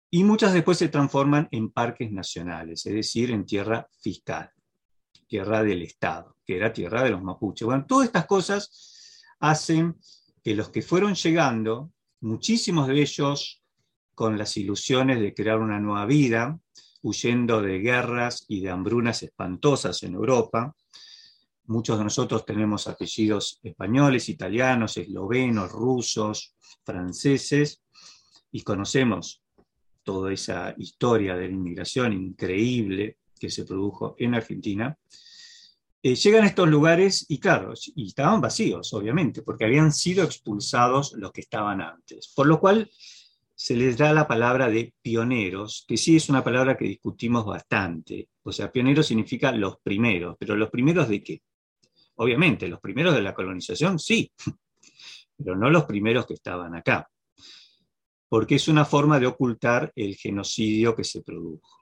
[0.10, 4.50] y muchas después se transforman en parques nacionales, es decir, en tierra fiscal,
[5.28, 7.66] tierra del Estado, que era tierra de los mapuches.
[7.66, 9.96] Bueno, todas estas cosas hacen
[10.44, 13.62] que los que fueron llegando, muchísimos de ellos
[14.16, 16.60] con las ilusiones de crear una nueva vida,
[17.04, 20.76] huyendo de guerras y de hambrunas espantosas en Europa.
[21.66, 27.84] Muchos de nosotros tenemos apellidos españoles, italianos, eslovenos, rusos, franceses,
[28.52, 29.44] y conocemos
[30.04, 34.98] toda esa historia de la inmigración increíble que se produjo en Argentina.
[36.04, 41.14] Eh, llegan a estos lugares y claro, y estaban vacíos, obviamente, porque habían sido expulsados
[41.18, 42.32] los que estaban antes.
[42.36, 42.90] Por lo cual
[43.60, 48.30] se les da la palabra de pioneros, que sí es una palabra que discutimos bastante.
[48.44, 51.42] O sea, pioneros significa los primeros, pero los primeros de qué?
[52.18, 54.32] Obviamente, los primeros de la colonización, sí,
[55.38, 57.10] pero no los primeros que estaban acá,
[58.30, 61.77] porque es una forma de ocultar el genocidio que se produjo.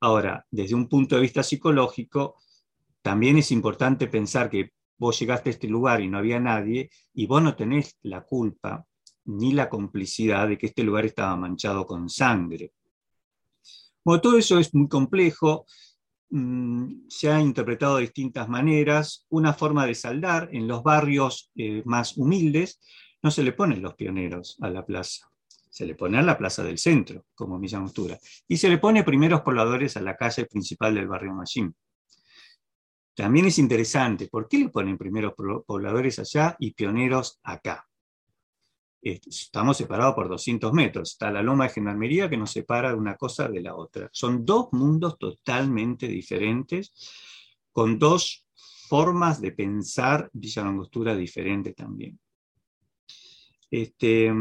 [0.00, 2.36] Ahora, desde un punto de vista psicológico,
[3.02, 7.26] también es importante pensar que vos llegaste a este lugar y no había nadie, y
[7.26, 8.84] vos no tenés la culpa
[9.26, 12.72] ni la complicidad de que este lugar estaba manchado con sangre.
[14.04, 15.66] Bueno, todo eso es muy complejo,
[16.30, 19.26] mm, se ha interpretado de distintas maneras.
[19.30, 22.80] Una forma de saldar en los barrios eh, más humildes,
[23.22, 25.28] no se le ponen los pioneros a la plaza,
[25.76, 29.04] se le pone a la plaza del centro, como Milla Angostura, y se le pone
[29.04, 31.76] primeros pobladores a la calle principal del barrio Machín.
[33.14, 37.86] También es interesante, ¿por qué le ponen primeros pobladores allá y pioneros acá?
[39.02, 41.12] estamos separados por 200 metros.
[41.12, 44.08] Está la loma de Gendarmería que nos separa de una cosa de la otra.
[44.12, 46.92] Son dos mundos totalmente diferentes,
[47.70, 48.46] con dos
[48.88, 52.18] formas de pensar Villa Langostura diferentes también.
[53.70, 54.32] Este,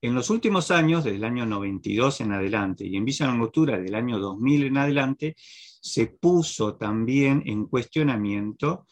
[0.00, 3.94] en los últimos años, desde el año 92 en adelante, y en Villa Langostura del
[3.94, 8.86] año 2000 en adelante, se puso también en cuestionamiento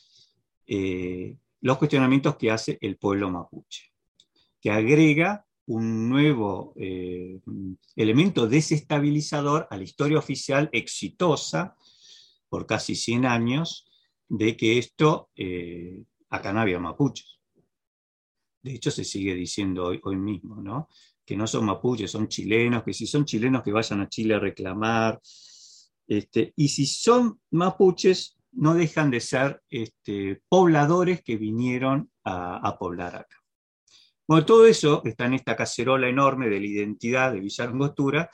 [0.67, 3.93] eh, los cuestionamientos que hace el pueblo mapuche
[4.67, 7.39] que agrega un nuevo eh,
[7.95, 11.77] elemento desestabilizador a la historia oficial exitosa
[12.49, 13.87] por casi 100 años
[14.29, 17.36] de que esto, eh, acá no había mapuches.
[18.67, 20.89] De hecho, se sigue diciendo hoy, mismo, ¿no?
[21.25, 24.41] que no son mapuches, son chilenos, que si son chilenos que vayan a Chile a
[24.41, 25.21] reclamar,
[26.09, 33.15] este, y si son mapuches, no dejan de ser este, pobladores que vinieron a poblar
[33.15, 33.37] acá.
[34.27, 38.29] Bueno, todo eso está en esta cacerola enorme de la identidad de Villa Angostura,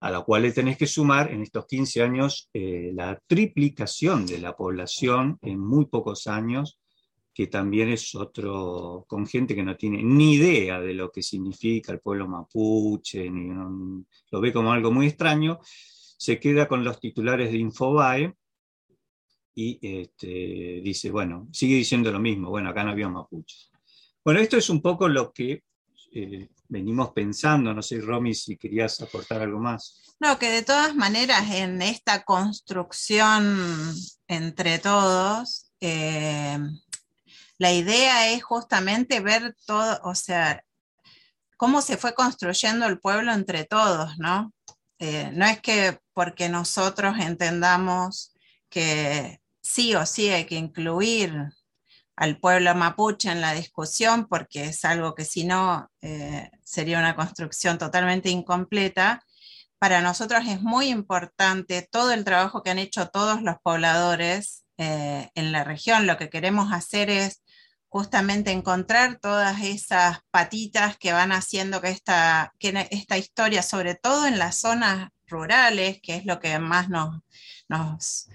[0.00, 4.38] a la cual le tenés que sumar en estos 15 años eh, la triplicación de
[4.38, 6.78] la población en muy pocos años,
[7.34, 11.92] que también es otro, con gente que no tiene ni idea de lo que significa
[11.92, 13.48] el pueblo mapuche, ni,
[14.30, 18.34] lo ve como algo muy extraño, se queda con los titulares de Infobae
[19.54, 23.70] y este, dice, bueno, sigue diciendo lo mismo, bueno, acá no había mapuches.
[24.24, 25.64] Bueno, esto es un poco lo que
[26.14, 27.72] eh, venimos pensando.
[27.72, 30.14] No sé, Romy, si querías aportar algo más.
[30.20, 33.94] No, que de todas maneras en esta construcción
[34.28, 36.58] entre todos, eh,
[37.62, 40.64] la idea es justamente ver todo, o sea,
[41.56, 44.52] cómo se fue construyendo el pueblo entre todos, ¿no?
[44.98, 48.34] Eh, no es que porque nosotros entendamos
[48.68, 51.32] que sí o sí hay que incluir
[52.16, 57.14] al pueblo mapuche en la discusión, porque es algo que si no eh, sería una
[57.14, 59.24] construcción totalmente incompleta.
[59.78, 65.30] Para nosotros es muy importante todo el trabajo que han hecho todos los pobladores eh,
[65.36, 66.08] en la región.
[66.08, 67.41] Lo que queremos hacer es
[67.92, 74.26] justamente encontrar todas esas patitas que van haciendo que esta, que esta historia, sobre todo
[74.26, 77.20] en las zonas rurales, que es lo que más nos,
[77.68, 78.30] nos,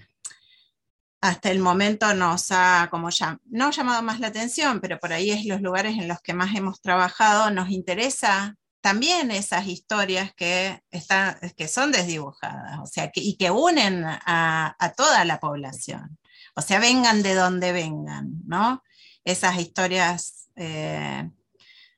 [1.20, 5.32] hasta el momento nos ha, como ya, no llamado más la atención, pero por ahí
[5.32, 10.84] es los lugares en los que más hemos trabajado, nos interesa también esas historias que,
[10.92, 16.16] están, que son desdibujadas, o sea, y que unen a, toda la población.
[16.54, 18.84] O sea, vengan de donde vengan, ¿no?
[19.28, 21.30] Esas historias eh,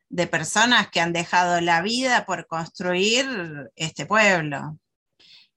[0.09, 4.76] de personas que han dejado la vida por construir este pueblo.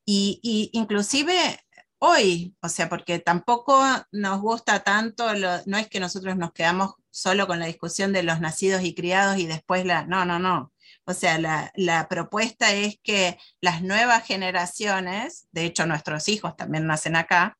[0.05, 1.59] Y, inclusive
[1.97, 5.25] hoy, o sea, porque tampoco nos gusta tanto,
[5.65, 9.39] no es que nosotros nos quedamos solo con la discusión de los nacidos y criados
[9.39, 10.71] y después la, no, no, no.
[11.05, 11.39] O sea,
[11.75, 17.57] la, propuesta es que las nuevas generaciones, de hecho nuestros hijos también nacen acá,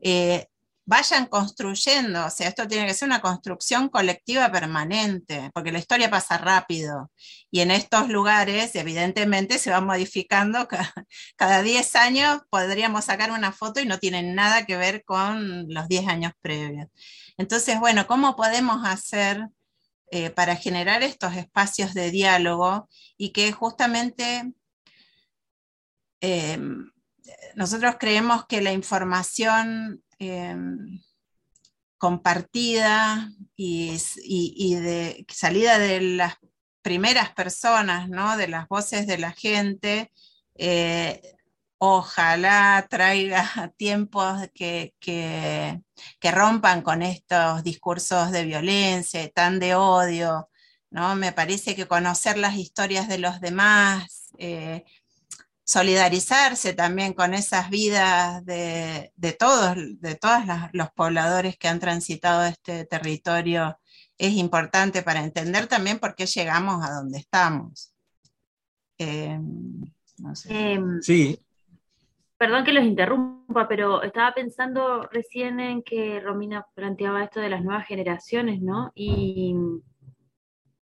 [0.00, 0.48] eh,
[0.92, 6.10] vayan construyendo, o sea, esto tiene que ser una construcción colectiva permanente, porque la historia
[6.10, 7.10] pasa rápido
[7.50, 10.68] y en estos lugares evidentemente se va modificando,
[11.36, 15.88] cada, 10 años podríamos sacar una foto y no tiene nada que ver con los
[15.88, 16.88] 10 años previos.
[17.38, 19.48] Entonces, bueno, ¿cómo podemos hacer
[20.10, 22.86] eh, para generar estos espacios de diálogo
[23.16, 24.52] y que justamente...
[26.20, 26.58] Eh,
[27.54, 31.00] nosotros creemos que la información Em,
[31.98, 33.96] compartida y,
[34.76, 36.34] de salida de las
[36.80, 38.36] primeras personas, ¿no?
[38.36, 40.12] de las voces de la gente,
[40.54, 41.20] eh,
[41.78, 45.80] ojalá traiga tiempos que, que,
[46.30, 50.50] rompan con estos discursos de violencia, tan de odio.
[50.90, 51.16] ¿no?
[51.16, 54.84] Me parece que conocer las historias de los demás, eh,
[55.64, 60.42] solidarizarse también con esas vidas de, todos, de todos
[60.72, 63.78] los pobladores que han transitado este territorio
[64.18, 67.94] es importante para entender también por qué llegamos a donde estamos.
[68.98, 69.38] Eh,
[70.48, 71.38] em, sí.
[72.36, 77.62] Perdón que los interrumpa, pero estaba pensando recién en que Romina planteaba esto de las
[77.62, 78.92] nuevas generaciones, ¿no?
[78.94, 79.56] Y,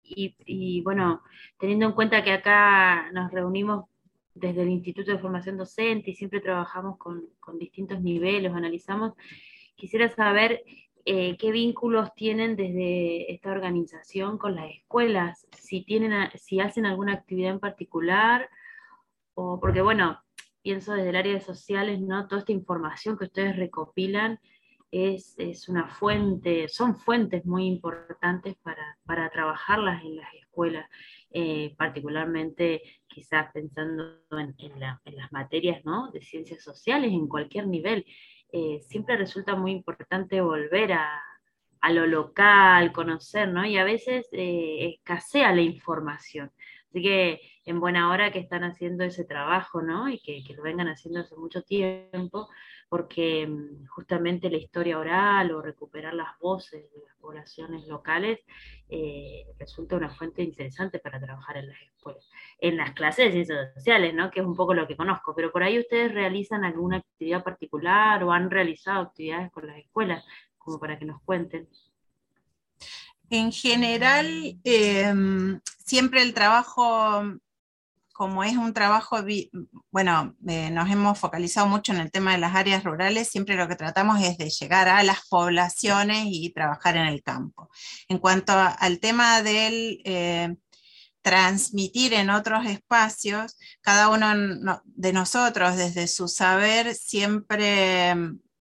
[0.02, 1.22] y, y bueno,
[1.58, 3.86] teniendo en cuenta que acá nos reunimos
[4.34, 7.28] desde el Instituto de Formación Docente y siempre trabajamos con,
[7.58, 9.12] distintos niveles, analizamos.
[9.76, 10.62] Quisiera saber
[11.04, 17.14] eh, qué vínculos tienen desde esta organización con las escuelas, si, tienen, si hacen alguna
[17.14, 18.48] actividad en particular,
[19.34, 20.20] o porque bueno,
[20.62, 22.26] pienso desde el área de sociales, ¿no?
[22.26, 24.40] Toda esta información que ustedes recopilan
[24.90, 30.88] es, una fuente, son fuentes muy importantes para, para trabajarlas en las escuelas.
[31.36, 35.82] Eh, particularmente quizás pensando en, las materias
[36.12, 38.06] de ciencias sociales en cualquier nivel,
[38.52, 41.20] eh, siempre resulta muy importante volver a,
[41.90, 43.66] lo local, conocer, ¿no?
[43.66, 46.52] Y a veces eh, escasea la información.
[46.94, 50.08] Así que en buena hora que están haciendo ese trabajo, ¿no?
[50.08, 52.48] Y que, lo vengan haciendo hace mucho tiempo,
[52.88, 58.38] porque mm, justamente la historia oral o recuperar las voces de las poblaciones locales
[58.88, 62.30] eh, resulta una fuente interesante para trabajar en las escuelas,
[62.60, 64.30] en las clases de ciencias sociales, ¿no?
[64.30, 68.22] que es un poco lo que conozco, pero por ahí ustedes realizan alguna actividad particular
[68.22, 70.24] o han realizado actividades con las escuelas,
[70.58, 71.68] como para que nos cuenten.
[73.30, 77.22] En general, em, siempre el trabajo
[78.14, 79.16] como es un trabajo,
[79.90, 83.66] bueno, eh, nos hemos focalizado mucho en el tema de las áreas rurales, siempre lo
[83.66, 87.68] que tratamos es de llegar a las poblaciones y trabajar en el campo.
[88.08, 90.54] En cuanto al tema del eh,
[91.22, 98.14] transmitir en otros espacios, cada uno de nosotros desde su saber siempre,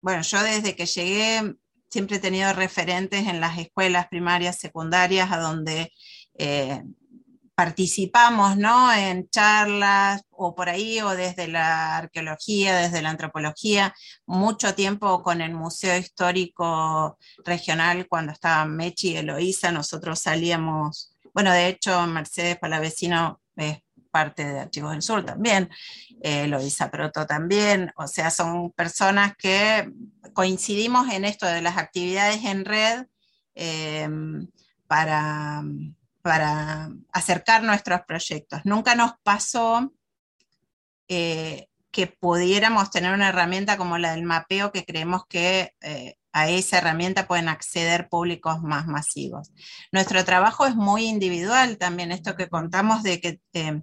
[0.01, 1.57] bueno, yo desde que llegué
[1.91, 5.93] siempre he tenido referentes en las escuelas primarias, secundarias, a donde...
[6.39, 6.85] Eh,
[7.61, 8.91] participamos ¿no?
[8.91, 13.95] en charlas o por ahí, o desde la arqueología, desde la antropología,
[14.25, 21.53] mucho tiempo con el Museo Histórico Regional cuando estaba Mechi y Eloísa, nosotros salíamos, bueno,
[21.53, 25.69] de hecho Mercedes Palavecino es parte de Archivos del Sur también,
[26.23, 29.87] eh, Eloísa Proto también, o sea, son personas que
[30.33, 33.05] coincidimos en esto de las actividades en red
[33.55, 34.09] eh,
[34.87, 35.63] para
[36.23, 38.61] para acercar nuestros proyectos.
[38.65, 39.93] Nunca nos pasó
[41.09, 46.49] eh, que pudiéramos tener una herramienta como la del mapeo, que creemos que eh, a
[46.49, 49.51] esa herramienta pueden acceder públicos más masivos.
[49.91, 53.83] Nuestro trabajo es muy individual también, esto que contamos de que eh,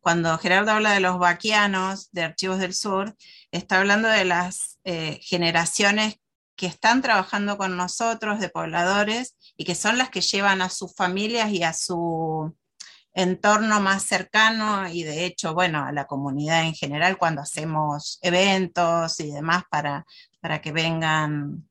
[0.00, 3.14] cuando Gerardo habla de los vaquianos de Archivos del Sur,
[3.52, 4.78] está hablando de las
[5.20, 6.18] generaciones
[6.56, 10.94] que están trabajando con nosotros de pobladores y que son las que llevan a sus
[10.94, 12.54] familias y a su
[13.14, 19.20] entorno más cercano y de hecho, bueno, a la comunidad en general cuando hacemos eventos
[19.20, 20.04] y demás para,
[20.40, 21.68] para que vengan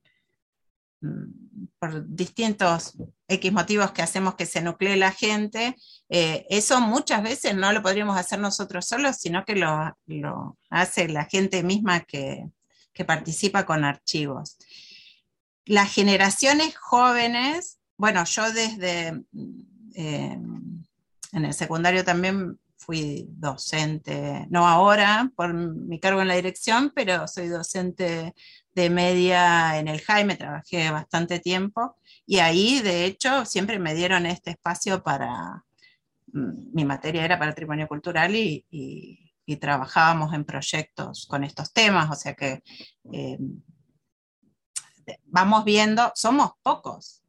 [1.02, 5.76] mm, por distintos X motivos que hacemos que se nuclee la gente,
[6.08, 11.26] eh, eso muchas veces no lo podríamos hacer nosotros solos, sino que lo, hace la
[11.26, 12.46] gente misma que,
[13.06, 14.58] participa con archivos.
[15.66, 19.24] Las generaciones jóvenes, bueno, yo desde
[19.96, 20.38] eh,
[21.34, 27.28] en el secundario también fui docente, no ahora por mi cargo en la dirección, pero
[27.28, 28.34] soy docente
[28.76, 34.26] de media en el Jaime, trabajé bastante tiempo y ahí de hecho siempre me dieron
[34.26, 35.64] este espacio para,
[36.34, 38.66] mm, mi materia era patrimonio cultural y,
[39.60, 42.64] trabajábamos en proyectos con estos temas, o sea que
[43.12, 43.38] eh,
[45.26, 47.24] vamos viendo, somos pocos,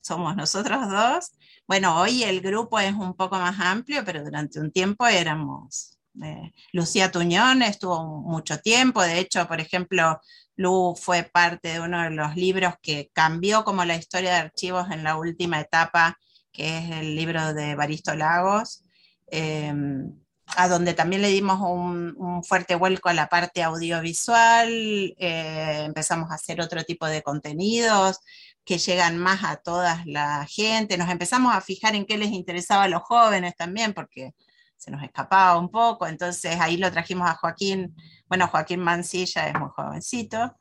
[0.00, 1.32] somos nosotros dos
[1.70, 5.96] bueno, hoy el grupo es un poco más amplio, pero durante un tiempo éramos.
[6.20, 10.20] Eh, Lucía Tuñón estuvo mucho tiempo, de hecho, por ejemplo,
[10.56, 14.90] Lu fue parte de uno de los libros que cambió como la historia de archivos
[14.90, 16.18] en la última etapa,
[16.50, 18.82] que es el libro de Baristo Lagos,
[19.28, 20.12] em,
[20.56, 26.34] a donde también le dimos un, fuerte vuelco a la parte audiovisual, eh, empezamos a
[26.34, 28.20] hacer otro tipo de contenidos,
[28.64, 30.96] que llegan más a toda la gente.
[30.96, 34.34] Nos empezamos a fijar en qué les interesaba a los jóvenes también, porque
[34.76, 36.06] se nos escapaba un poco.
[36.06, 37.94] Entonces ahí lo trajimos a Joaquín.
[38.28, 40.56] Bueno, Joaquín Mancilla es muy jovencito.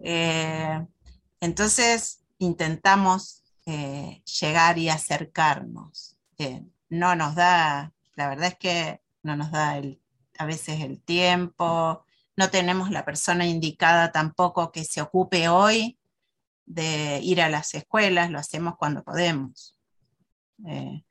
[0.00, 0.80] Eh,
[1.40, 6.16] entonces intentamos eh, llegar y acercarnos.
[6.88, 9.80] No nos da, la verdad es que no nos da
[10.38, 12.04] a veces el tiempo,
[12.36, 15.98] no tenemos la persona indicada tampoco que se ocupe hoy
[16.66, 19.76] de ir a las escuelas, lo hacemos cuando podemos.
[20.66, 21.02] Eh,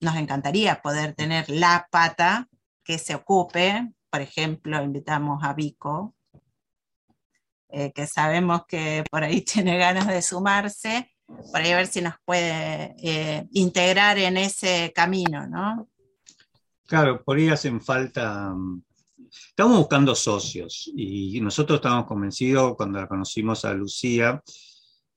[0.00, 2.48] nos encantaría poder tener la pata
[2.84, 6.14] que se ocupe, por ejemplo, invitamos a Vico,
[7.68, 12.00] eh, que sabemos que por ahí tiene ganas de sumarse, por ahí a ver si
[12.00, 15.88] nos puede eh, integrar en ese camino, ¿no?
[16.86, 18.82] Claro, por ahí hacen falta mm,
[19.48, 24.42] Estamos buscando socios y nosotros estamos convencidos cuando la conocimos a Lucía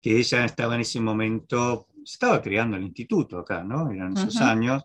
[0.01, 3.91] que ella estaba en ese momento, estaba creando el instituto acá, ¿no?
[3.91, 4.83] Eran esos años,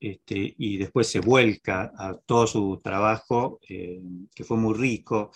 [0.00, 4.02] este, y después se vuelca a todo su trabajo, eh,
[4.34, 5.30] que fue muy rico,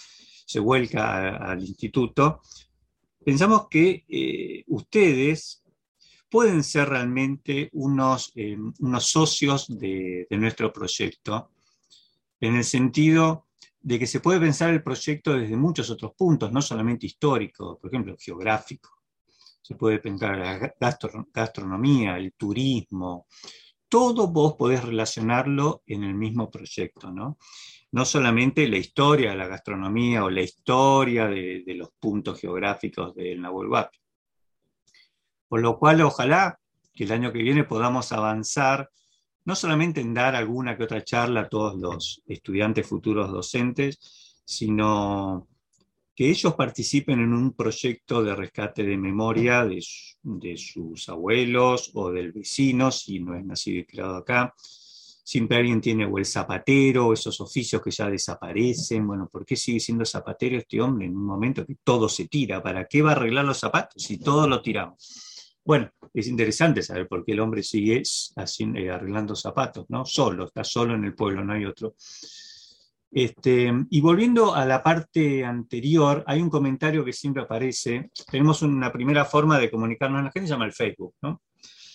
[0.44, 2.40] se vuelca al instituto.
[3.24, 5.62] Pensamos que eh, ustedes
[6.30, 11.50] pueden ser realmente unos, eh, unos socios de, de nuestro proyecto,
[12.40, 13.46] en el sentido
[13.80, 17.90] de que se puede pensar el proyecto desde muchos otros puntos, no solamente histórico, por
[17.90, 18.90] ejemplo, geográfico.
[19.62, 20.74] Se puede pensar la
[21.32, 23.26] gastronomía, el turismo.
[23.88, 27.38] Todo vos podés relacionarlo en el mismo proyecto, ¿no?
[27.92, 33.40] No solamente la historia de la gastronomía o la historia de, los puntos geográficos del
[33.40, 33.70] Nahuel.
[35.48, 36.58] Por lo cual, ojalá
[36.94, 38.90] que el año que viene podamos avanzar
[39.48, 43.98] no solamente en dar alguna que otra charla a todos los estudiantes futuros docentes,
[44.44, 45.48] sino
[46.14, 49.80] que ellos participen en un proyecto de rescate de memoria de,
[50.58, 54.52] sus abuelos o del vecino, si no es nacido y criado acá.
[54.58, 59.06] Siempre alguien tiene o el zapatero, esos oficios que ya desaparecen.
[59.06, 62.62] Bueno, ¿por qué sigue siendo zapatero este hombre en un momento que todo se tira?
[62.62, 65.27] ¿Para qué va a arreglar los zapatos si todo lo tiramos?
[65.68, 70.02] Bueno, es interesante saber por qué el hombre sigue eh, arreglando zapatos, ¿no?
[70.06, 71.94] Solo, está solo en el pueblo, no hay otro.
[73.10, 78.10] Este, y volviendo a la parte anterior, hay un comentario que siempre aparece.
[78.30, 81.42] Tenemos una primera forma de comunicarnos a la gente, se llama el Facebook, ¿no?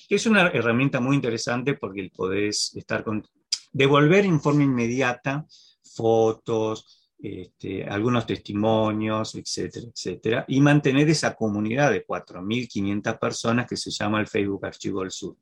[0.08, 3.26] es una herramienta muy interesante porque podés estar con,
[3.72, 5.48] devolver en forma inmediata
[5.82, 13.92] fotos, este, algunos testimonios, etcétera, etcétera, y mantener esa comunidad de 4.500 personas que se
[13.92, 15.38] llama el Facebook Archivo del Sur.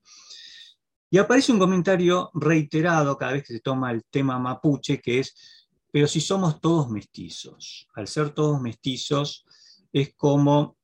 [1.09, 5.67] Y aparece un comentario reiterado cada vez que se toma el tema mapuche, que es,
[5.91, 9.43] pero si somos todos mestizos, al ser todos mestizos,
[9.91, 10.77] es como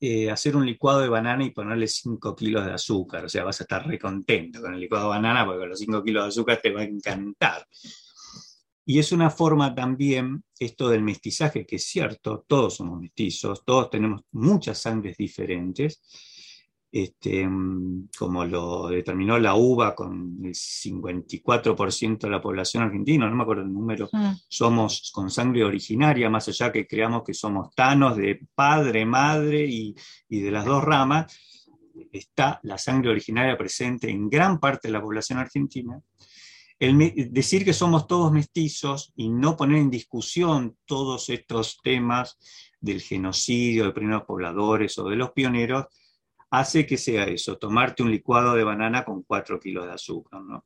[0.00, 3.60] eh, hacer un licuado de banana y ponerle 5 kilos de azúcar, o sea, vas
[3.60, 6.58] a estar recontento con el licuado de banana porque con los 5 kilos de azúcar
[6.60, 7.64] te va a encantar.
[8.90, 13.90] Y es una forma también, esto del mestizaje, que es cierto, todos somos mestizos, todos
[13.90, 16.00] tenemos muchas sangres diferentes,
[16.90, 17.46] este,
[18.18, 23.64] como lo determinó la UBA con el 54% de la población argentina, no me acuerdo
[23.64, 24.32] el número, mm.
[24.48, 29.94] somos con sangre originaria, más allá que creamos que somos tanos de padre, madre y,
[30.30, 31.38] y de las dos ramas,
[32.10, 36.00] está la sangre originaria presente en gran parte de la población argentina
[36.78, 42.38] el, decir que somos todos mestizos y no poner en discusión todos estos temas
[42.80, 45.86] del genocidio de primeros pobladores o de los pioneros,
[46.50, 50.40] hace que sea eso, tomarte un licuado de banana con 4 kilos de azúcar.
[50.42, 50.64] ¿no?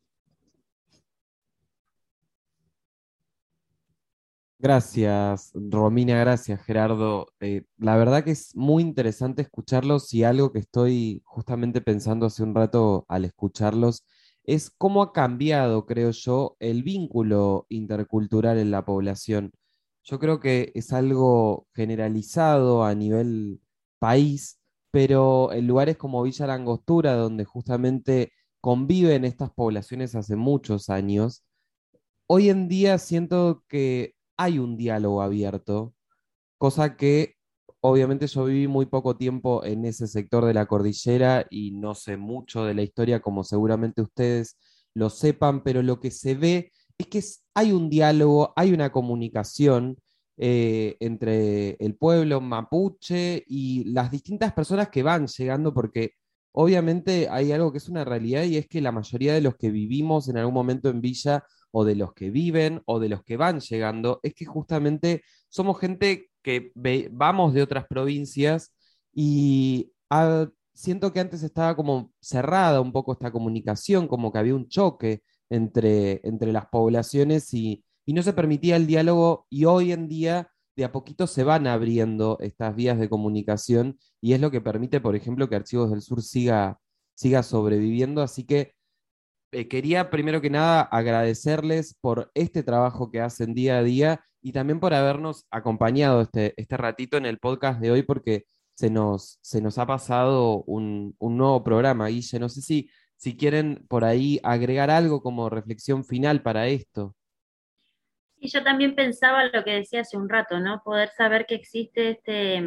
[4.59, 7.33] Gracias, Romina, gracias, Gerardo.
[7.41, 12.45] Eh, la verdad que es muy interesante escucharlos y algo que estoy justamente pensando hace
[12.45, 14.05] un rato al escucharlos
[14.45, 19.53] es cómo ha cambiado, creo yo, el vínculo intercultural en la población.
[20.05, 23.61] Yo creo que es algo generalizado a nivel
[23.99, 31.45] país, pero en lugares como Villa Langostura, donde justamente conviven estas poblaciones hace muchos años,
[32.27, 35.95] hoy en día siento que hay un diálogo abierto,
[36.59, 37.37] cosa que
[37.85, 42.17] obviamente yo viví muy poco tiempo en ese sector de la cordillera y no sé
[42.17, 44.57] mucho de la historia como seguramente ustedes
[44.95, 47.23] lo sepan, pero lo que se ve es que
[47.55, 49.99] hay un diálogo, hay una comunicación
[50.37, 56.13] eh, entre el pueblo mapuche y las distintas personas que van llegando, porque
[56.53, 59.71] obviamente hay algo que es una realidad y es que la mayoría de los que
[59.71, 63.37] vivimos en algún momento en Villa o de los que viven o de los que
[63.37, 66.73] van llegando, es que justamente somos gente que
[67.11, 68.75] vamos de otras provincias
[69.15, 69.93] y
[70.75, 75.23] siento que antes estaba como cerrada un poco esta comunicación, como que había un choque
[75.51, 80.49] entre, entre las poblaciones y, y no se permitía el diálogo y hoy en día
[80.77, 85.01] de a poquito se van abriendo estas vías de comunicación y es lo que permite,
[85.01, 86.81] por ejemplo, que Archivos del Sur siga,
[87.15, 88.23] siga sobreviviendo.
[88.23, 88.73] Así que
[89.53, 94.53] eh, quería primero que nada agradecerles por este trabajo que hacen día a día y
[94.53, 99.39] también por habernos acompañado este, este ratito en el podcast de hoy porque se nos,
[99.43, 102.09] se nos ha pasado un, nuevo programa.
[102.09, 107.15] Guille, no sé si, si quieren por ahí agregar algo como reflexión final para esto.
[108.39, 110.83] Y yo también pensaba lo que decía hace un rato, ¿no?
[110.83, 112.63] Poder saber que existe este,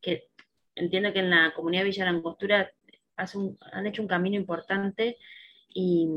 [0.00, 0.28] que
[0.76, 2.70] entiendo que en la comunidad Villa Langostura
[3.16, 5.18] han hecho un camino importante
[5.68, 6.08] y,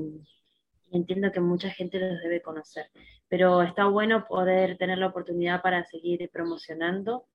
[0.91, 2.87] entiendo que mucha gente los debe conocer.
[3.27, 7.25] Pero está bueno poder tener la oportunidad para seguir promocionando,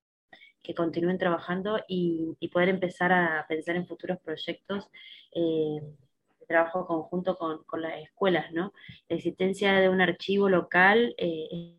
[0.61, 4.89] que continúen trabajando y, poder empezar a pensar en futuros proyectos
[5.33, 5.81] eh,
[6.39, 8.73] de trabajo conjunto con, las escuelas, ¿no?
[9.09, 11.77] La existencia de un archivo local eh,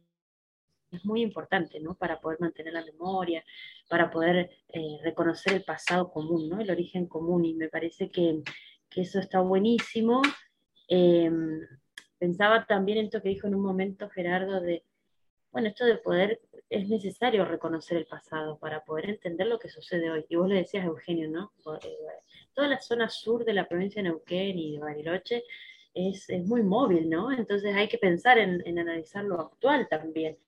[0.90, 1.94] es muy importante, ¿no?
[1.94, 3.44] Para poder mantener la memoria,
[3.88, 6.60] para poder eh, reconocer el pasado común, ¿no?
[6.60, 7.44] El origen común.
[7.44, 8.42] Y me parece que
[8.90, 10.22] que eso está buenísimo.
[10.88, 11.60] Em,
[12.18, 14.84] pensaba también en esto que dijo en un momento Gerardo de,
[15.52, 20.10] bueno, esto de poder, es necesario reconocer el pasado para poder entender lo que sucede
[20.10, 20.26] hoy.
[20.28, 21.52] Y vos le decías, Eugenio, ¿no?
[21.82, 21.96] Eh,
[22.54, 25.44] toda la zona sur de la provincia de Neuquén y de Bariloche
[25.94, 27.32] es, es muy móvil, ¿no?
[27.32, 30.38] Entonces hay que pensar en, analizar lo actual también.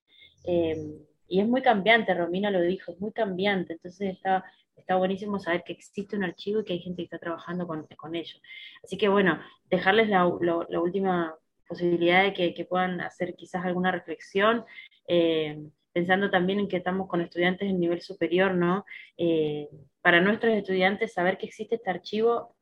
[0.45, 0.99] Em,
[1.31, 3.73] y es muy cambiante, Romina lo dijo, es muy cambiante.
[3.75, 4.45] Entonces está
[4.81, 7.87] está buenísimo saber que existe un archivo y que hay gente que está trabajando con,
[7.97, 8.39] con ello.
[8.83, 9.39] Así que bueno,
[9.71, 11.37] dejarles la, última
[11.69, 14.65] posibilidad de que, puedan hacer quizás alguna reflexión,
[15.07, 15.63] eh,
[15.93, 18.85] pensando también en que estamos con estudiantes en nivel superior, ¿no?
[19.17, 19.69] Eh,
[20.01, 22.57] para nuestros estudiantes saber que existe este archivo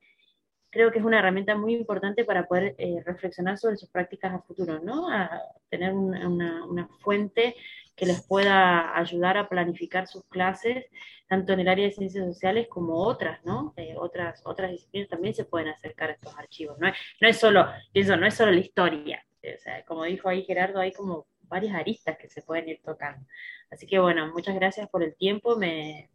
[0.71, 4.43] creo que es una herramienta muy importante para poder eh, reflexionar sobre sus prácticas a
[4.43, 5.11] futuro, ¿no?
[5.11, 5.31] A
[5.71, 7.55] tener una, una, fuente
[7.99, 10.87] que les pueda ayudar a planificar sus clases,
[11.27, 13.75] tanto en el área de ciencias sociales como otras, ¿no?
[13.77, 16.79] Eh, otras, otras disciplinas también se pueden acercar a estos archivos.
[16.79, 19.27] No es, no es solo, pienso, no es solo la historia.
[19.43, 23.27] O sea, como dijo ahí Gerardo, hay como varias aristas que se pueden ir tocando.
[23.71, 26.09] Así que bueno, muchas gracias por el tiempo, me,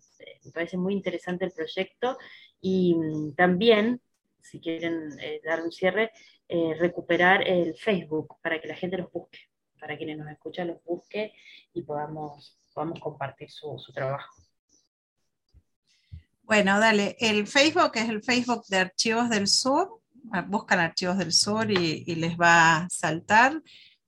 [0.46, 2.18] me parece muy interesante el proyecto
[2.62, 4.00] y mm, también,
[4.42, 6.12] si quieren eh, dar un cierre,
[6.48, 9.53] eh, recuperar el Facebook para que la gente los busque
[9.84, 11.34] para quienes nos escuchan los busque
[11.74, 14.34] y podamos, podamos compartir su, trabajo.
[16.44, 20.00] Bueno, dale, el Facebook es el Facebook de Archivos del Sur,
[20.32, 23.62] ah, buscan Archivos del Sur y, les va a saltar.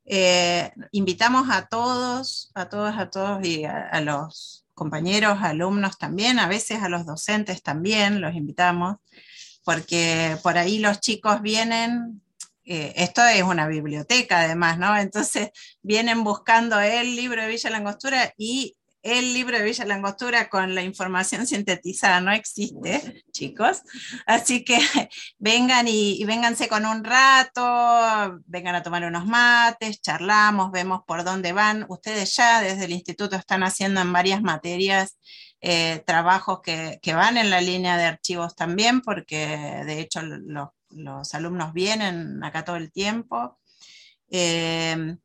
[0.05, 6.47] Eh, invitamos a todos, a todos, a todos y a, los compañeros, alumnos también, a
[6.47, 8.95] veces a los docentes también los invitamos,
[9.65, 12.21] porque por ahí los chicos vienen
[12.65, 14.97] eh, esto es una biblioteca además, ¿no?
[14.97, 15.49] Entonces
[15.81, 20.81] vienen buscando el libro de Villa Langostura y el libro de Villa Langostura con la
[20.81, 23.83] información sintetizada no existe, chicos.
[24.25, 24.79] Así que
[25.37, 31.23] vengan y, y, vénganse con un rato, vengan a tomar unos mates, charlamos, vemos por
[31.23, 31.85] dónde van.
[31.87, 35.19] Ustedes ya desde el instituto están haciendo en varias materias
[35.61, 40.69] eh, trabajos que, que, van en la línea de archivos también, porque de hecho los
[40.95, 43.59] los alumnos vienen acá todo el tiempo.
[44.29, 45.17] Eh,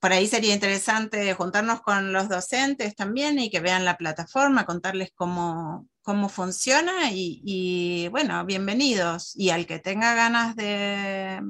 [0.00, 5.10] por ahí sería interesante juntarnos con los docentes también y que vean la plataforma, contarles
[5.14, 9.36] cómo, cómo funciona y, bueno, bienvenidos.
[9.36, 11.40] Y al que tenga ganas de,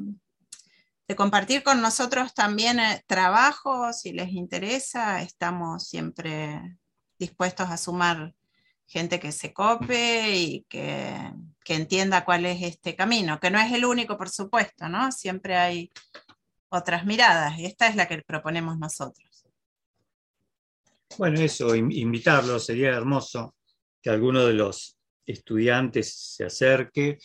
[1.06, 6.78] de compartir con nosotros también eh, trabajo, si les interesa, estamos siempre
[7.18, 8.34] dispuestos a sumar
[8.88, 11.14] gente que se cope y que,
[11.62, 15.12] que entienda cuál es este camino, que no es el único, por supuesto, ¿no?
[15.12, 15.90] Siempre hay
[16.70, 19.44] otras miradas y esta es la que proponemos nosotros.
[21.16, 23.54] Bueno, eso, invitarlo, sería hermoso
[24.02, 27.18] que alguno de los estudiantes se acerque,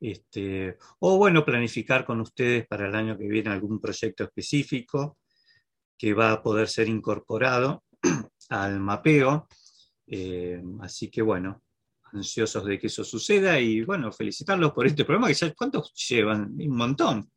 [0.00, 5.18] este, o bueno, planificar con ustedes para el año que viene algún proyecto específico
[5.96, 7.84] que va a poder ser incorporado
[8.48, 9.48] al mapeo.
[10.10, 11.62] Eh, así que bueno,
[12.12, 16.54] ansiosos de que eso suceda y bueno, felicitarlos por este programa que ya, ¿cuántos llevan?
[16.58, 17.30] Un montón.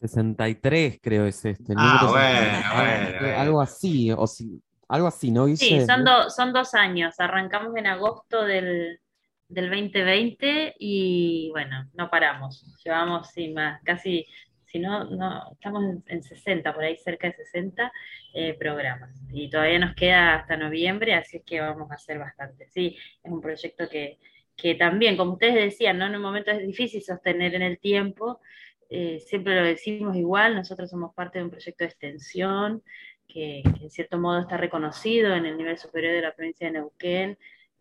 [0.00, 1.74] 63 creo es este.
[1.76, 5.46] Ah, bueno, bueno, Algo así, o si, algo así, ¿no?
[5.56, 7.14] Sí, son, son dos años.
[7.18, 9.00] Arrancamos en agosto del,
[9.48, 12.64] del 2020 y bueno, no paramos.
[12.84, 14.26] Llevamos sí, más, casi,
[14.72, 17.92] si no, no, estamos en 60, por ahí cerca de 60
[18.32, 19.10] eh, programas.
[19.30, 22.66] Y todavía nos queda hasta noviembre, así es que vamos a hacer bastante.
[22.70, 24.18] Sí, es un proyecto que,
[24.56, 26.06] que también, como ustedes decían, ¿no?
[26.06, 28.40] en un momento es difícil sostener en el tiempo,
[28.88, 32.82] eh, siempre lo decimos igual, nosotros somos parte de un proyecto de extensión
[33.28, 37.38] que, en cierto modo está reconocido en el nivel superior de la provincia de Neuquén,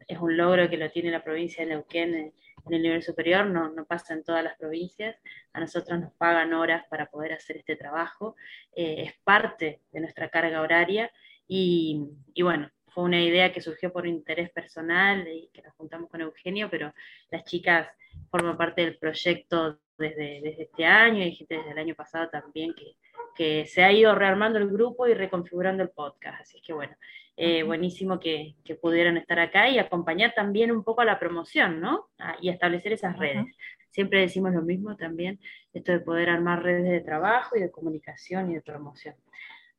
[0.08, 2.34] es un logro que lo tiene la provincia de Neuquén
[2.66, 5.16] en, el nivel superior, no, no, pasa en todas las provincias,
[5.54, 8.36] a nosotros nos pagan horas para poder hacer este trabajo,
[8.76, 11.12] eh, es parte de nuestra carga horaria
[11.48, 16.10] y, y bueno, fue una idea que surgió por interés personal y que nos juntamos
[16.10, 16.94] con Eugenio, pero
[17.30, 17.88] las chicas
[18.30, 22.96] forman parte del proyecto desde, este año y gente desde el año pasado también que,
[23.36, 26.42] que, se ha ido rearmando el grupo y reconfigurando el podcast.
[26.42, 26.96] Así que bueno,
[27.38, 31.80] eh, buenísimo que, que, pudieran estar acá y acompañar también un poco a la promoción,
[31.80, 32.10] ¿no?
[32.42, 33.46] Y establecer esas redes.
[33.90, 35.40] Siempre decimos lo mismo también,
[35.74, 39.16] esto de poder armar redes de trabajo y de comunicación y de promoción.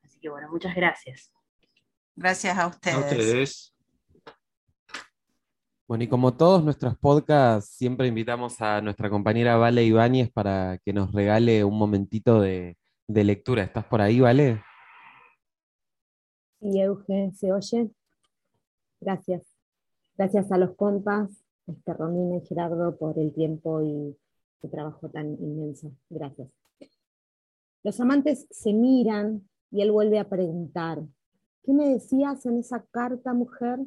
[0.03, 1.33] Así que bueno, muchas gracias.
[2.15, 2.97] Gracias a ustedes.
[2.97, 3.75] A ustedes.
[5.89, 10.93] Bueno, y como todos nuestros podcasts, siempre invitamos a nuestra compañera Vale Ibáñez para que
[10.93, 12.77] nos regale un momentito de,
[13.09, 13.63] lectura.
[13.63, 14.63] ¿Estás por ahí, Vale?
[16.63, 17.91] Sí, Euge, ¿se oye?
[19.01, 19.43] Gracias.
[20.17, 21.29] Gracias a los compas,
[21.67, 24.17] este, Romina y Gerardo, por el tiempo y
[24.63, 25.91] el trabajo tan inmenso.
[26.09, 26.53] Gracias.
[27.83, 31.03] Los amantes se miran y él vuelve a preguntar,
[31.65, 33.81] ¿qué me decías en esa carta, mujer?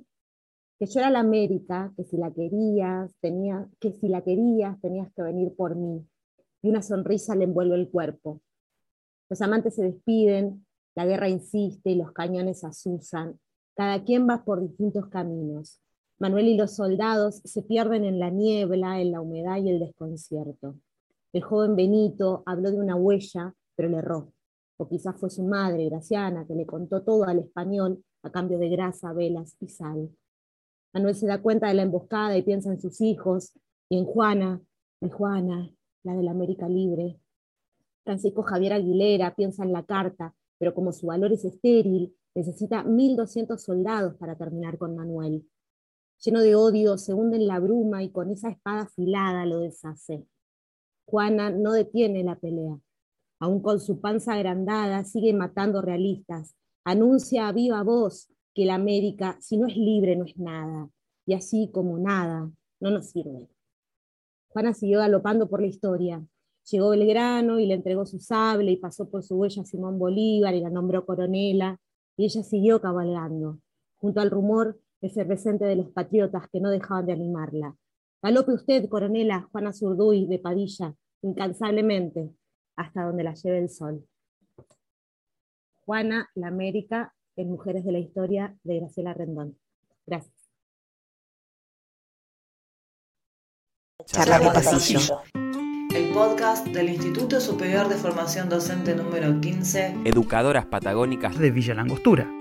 [0.77, 5.09] que yo era la América, que si la querías, tenía, que si la querías tenías
[5.13, 6.05] que venir por mí.
[6.61, 8.41] Y una sonrisa le envuelve el cuerpo.
[9.29, 10.64] Los amantes se despiden,
[10.95, 13.39] la guerra insiste y los cañones asusan.
[13.75, 15.81] Cada quien va por distintos caminos.
[16.17, 20.75] Manuel y los soldados se pierden en la niebla, en la humedad y el desconcierto.
[21.33, 24.31] El joven Benito habló de una huella, pero le erró.
[24.77, 28.69] O quizás fue su madre, Graciana, que le contó todo al español a cambio de
[28.69, 30.09] grasa, velas y sal.
[30.93, 33.51] Manuel se da cuenta de la emboscada y piensa en sus hijos
[33.89, 34.61] y en Juana,
[35.01, 35.69] en Juana,
[36.03, 37.19] la de la América Libre.
[38.05, 43.57] Francisco Javier Aguilera piensa en la carta, pero como su valor es estéril, necesita 1.200
[43.57, 45.47] soldados para terminar con Manuel.
[46.23, 50.25] Lleno de odio, se hunde en la bruma y con esa espada afilada lo deshace.
[51.05, 52.79] Juana no detiene la pelea.
[53.39, 56.55] Aún con su panza agrandada, sigue matando realistas.
[56.83, 60.89] Anuncia a viva voz que la América, si no es libre, no es nada,
[61.25, 62.49] y así como nada,
[62.79, 63.47] no nos sirve.
[64.47, 66.25] Juana siguió galopando por la historia.
[66.71, 70.61] Llegó Belgrano y le entregó su sable y pasó por su huella Simón Bolívar y
[70.61, 71.79] la nombró coronela,
[72.17, 73.59] y ella siguió cabalgando,
[73.97, 77.75] junto al rumor efervescente de los patriotas que no dejaban de animarla.
[78.21, 82.31] Galope usted, coronela Juana Zurduy de Padilla, incansablemente,
[82.75, 84.07] hasta donde la lleve el sol.
[85.85, 89.59] Juana, la América, en Mujeres de la Historia de Graciela Rendón.
[90.07, 90.33] Gracias.
[94.05, 95.21] Charla de pasillo.
[96.15, 99.95] Podcast del Instituto Superior de Formación Docente número 15.
[100.05, 102.31] Educadoras Patagónicas de Villa Langostura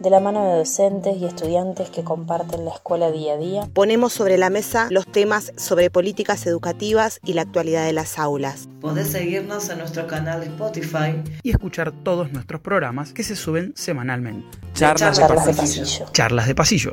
[0.00, 3.68] de la mano de docentes y estudiantes que comparten la escuela día a día.
[3.72, 8.66] Ponemos sobre la mesa los temas sobre políticas educativas y la actualidad de las aulas.
[8.80, 13.74] Podés seguirnos en nuestro canal de Spotify y escuchar todos nuestros programas que se suben
[13.76, 14.58] semanalmente.
[14.72, 16.06] Charlas, de, pasillo.
[16.12, 16.88] Charlas de pasillo.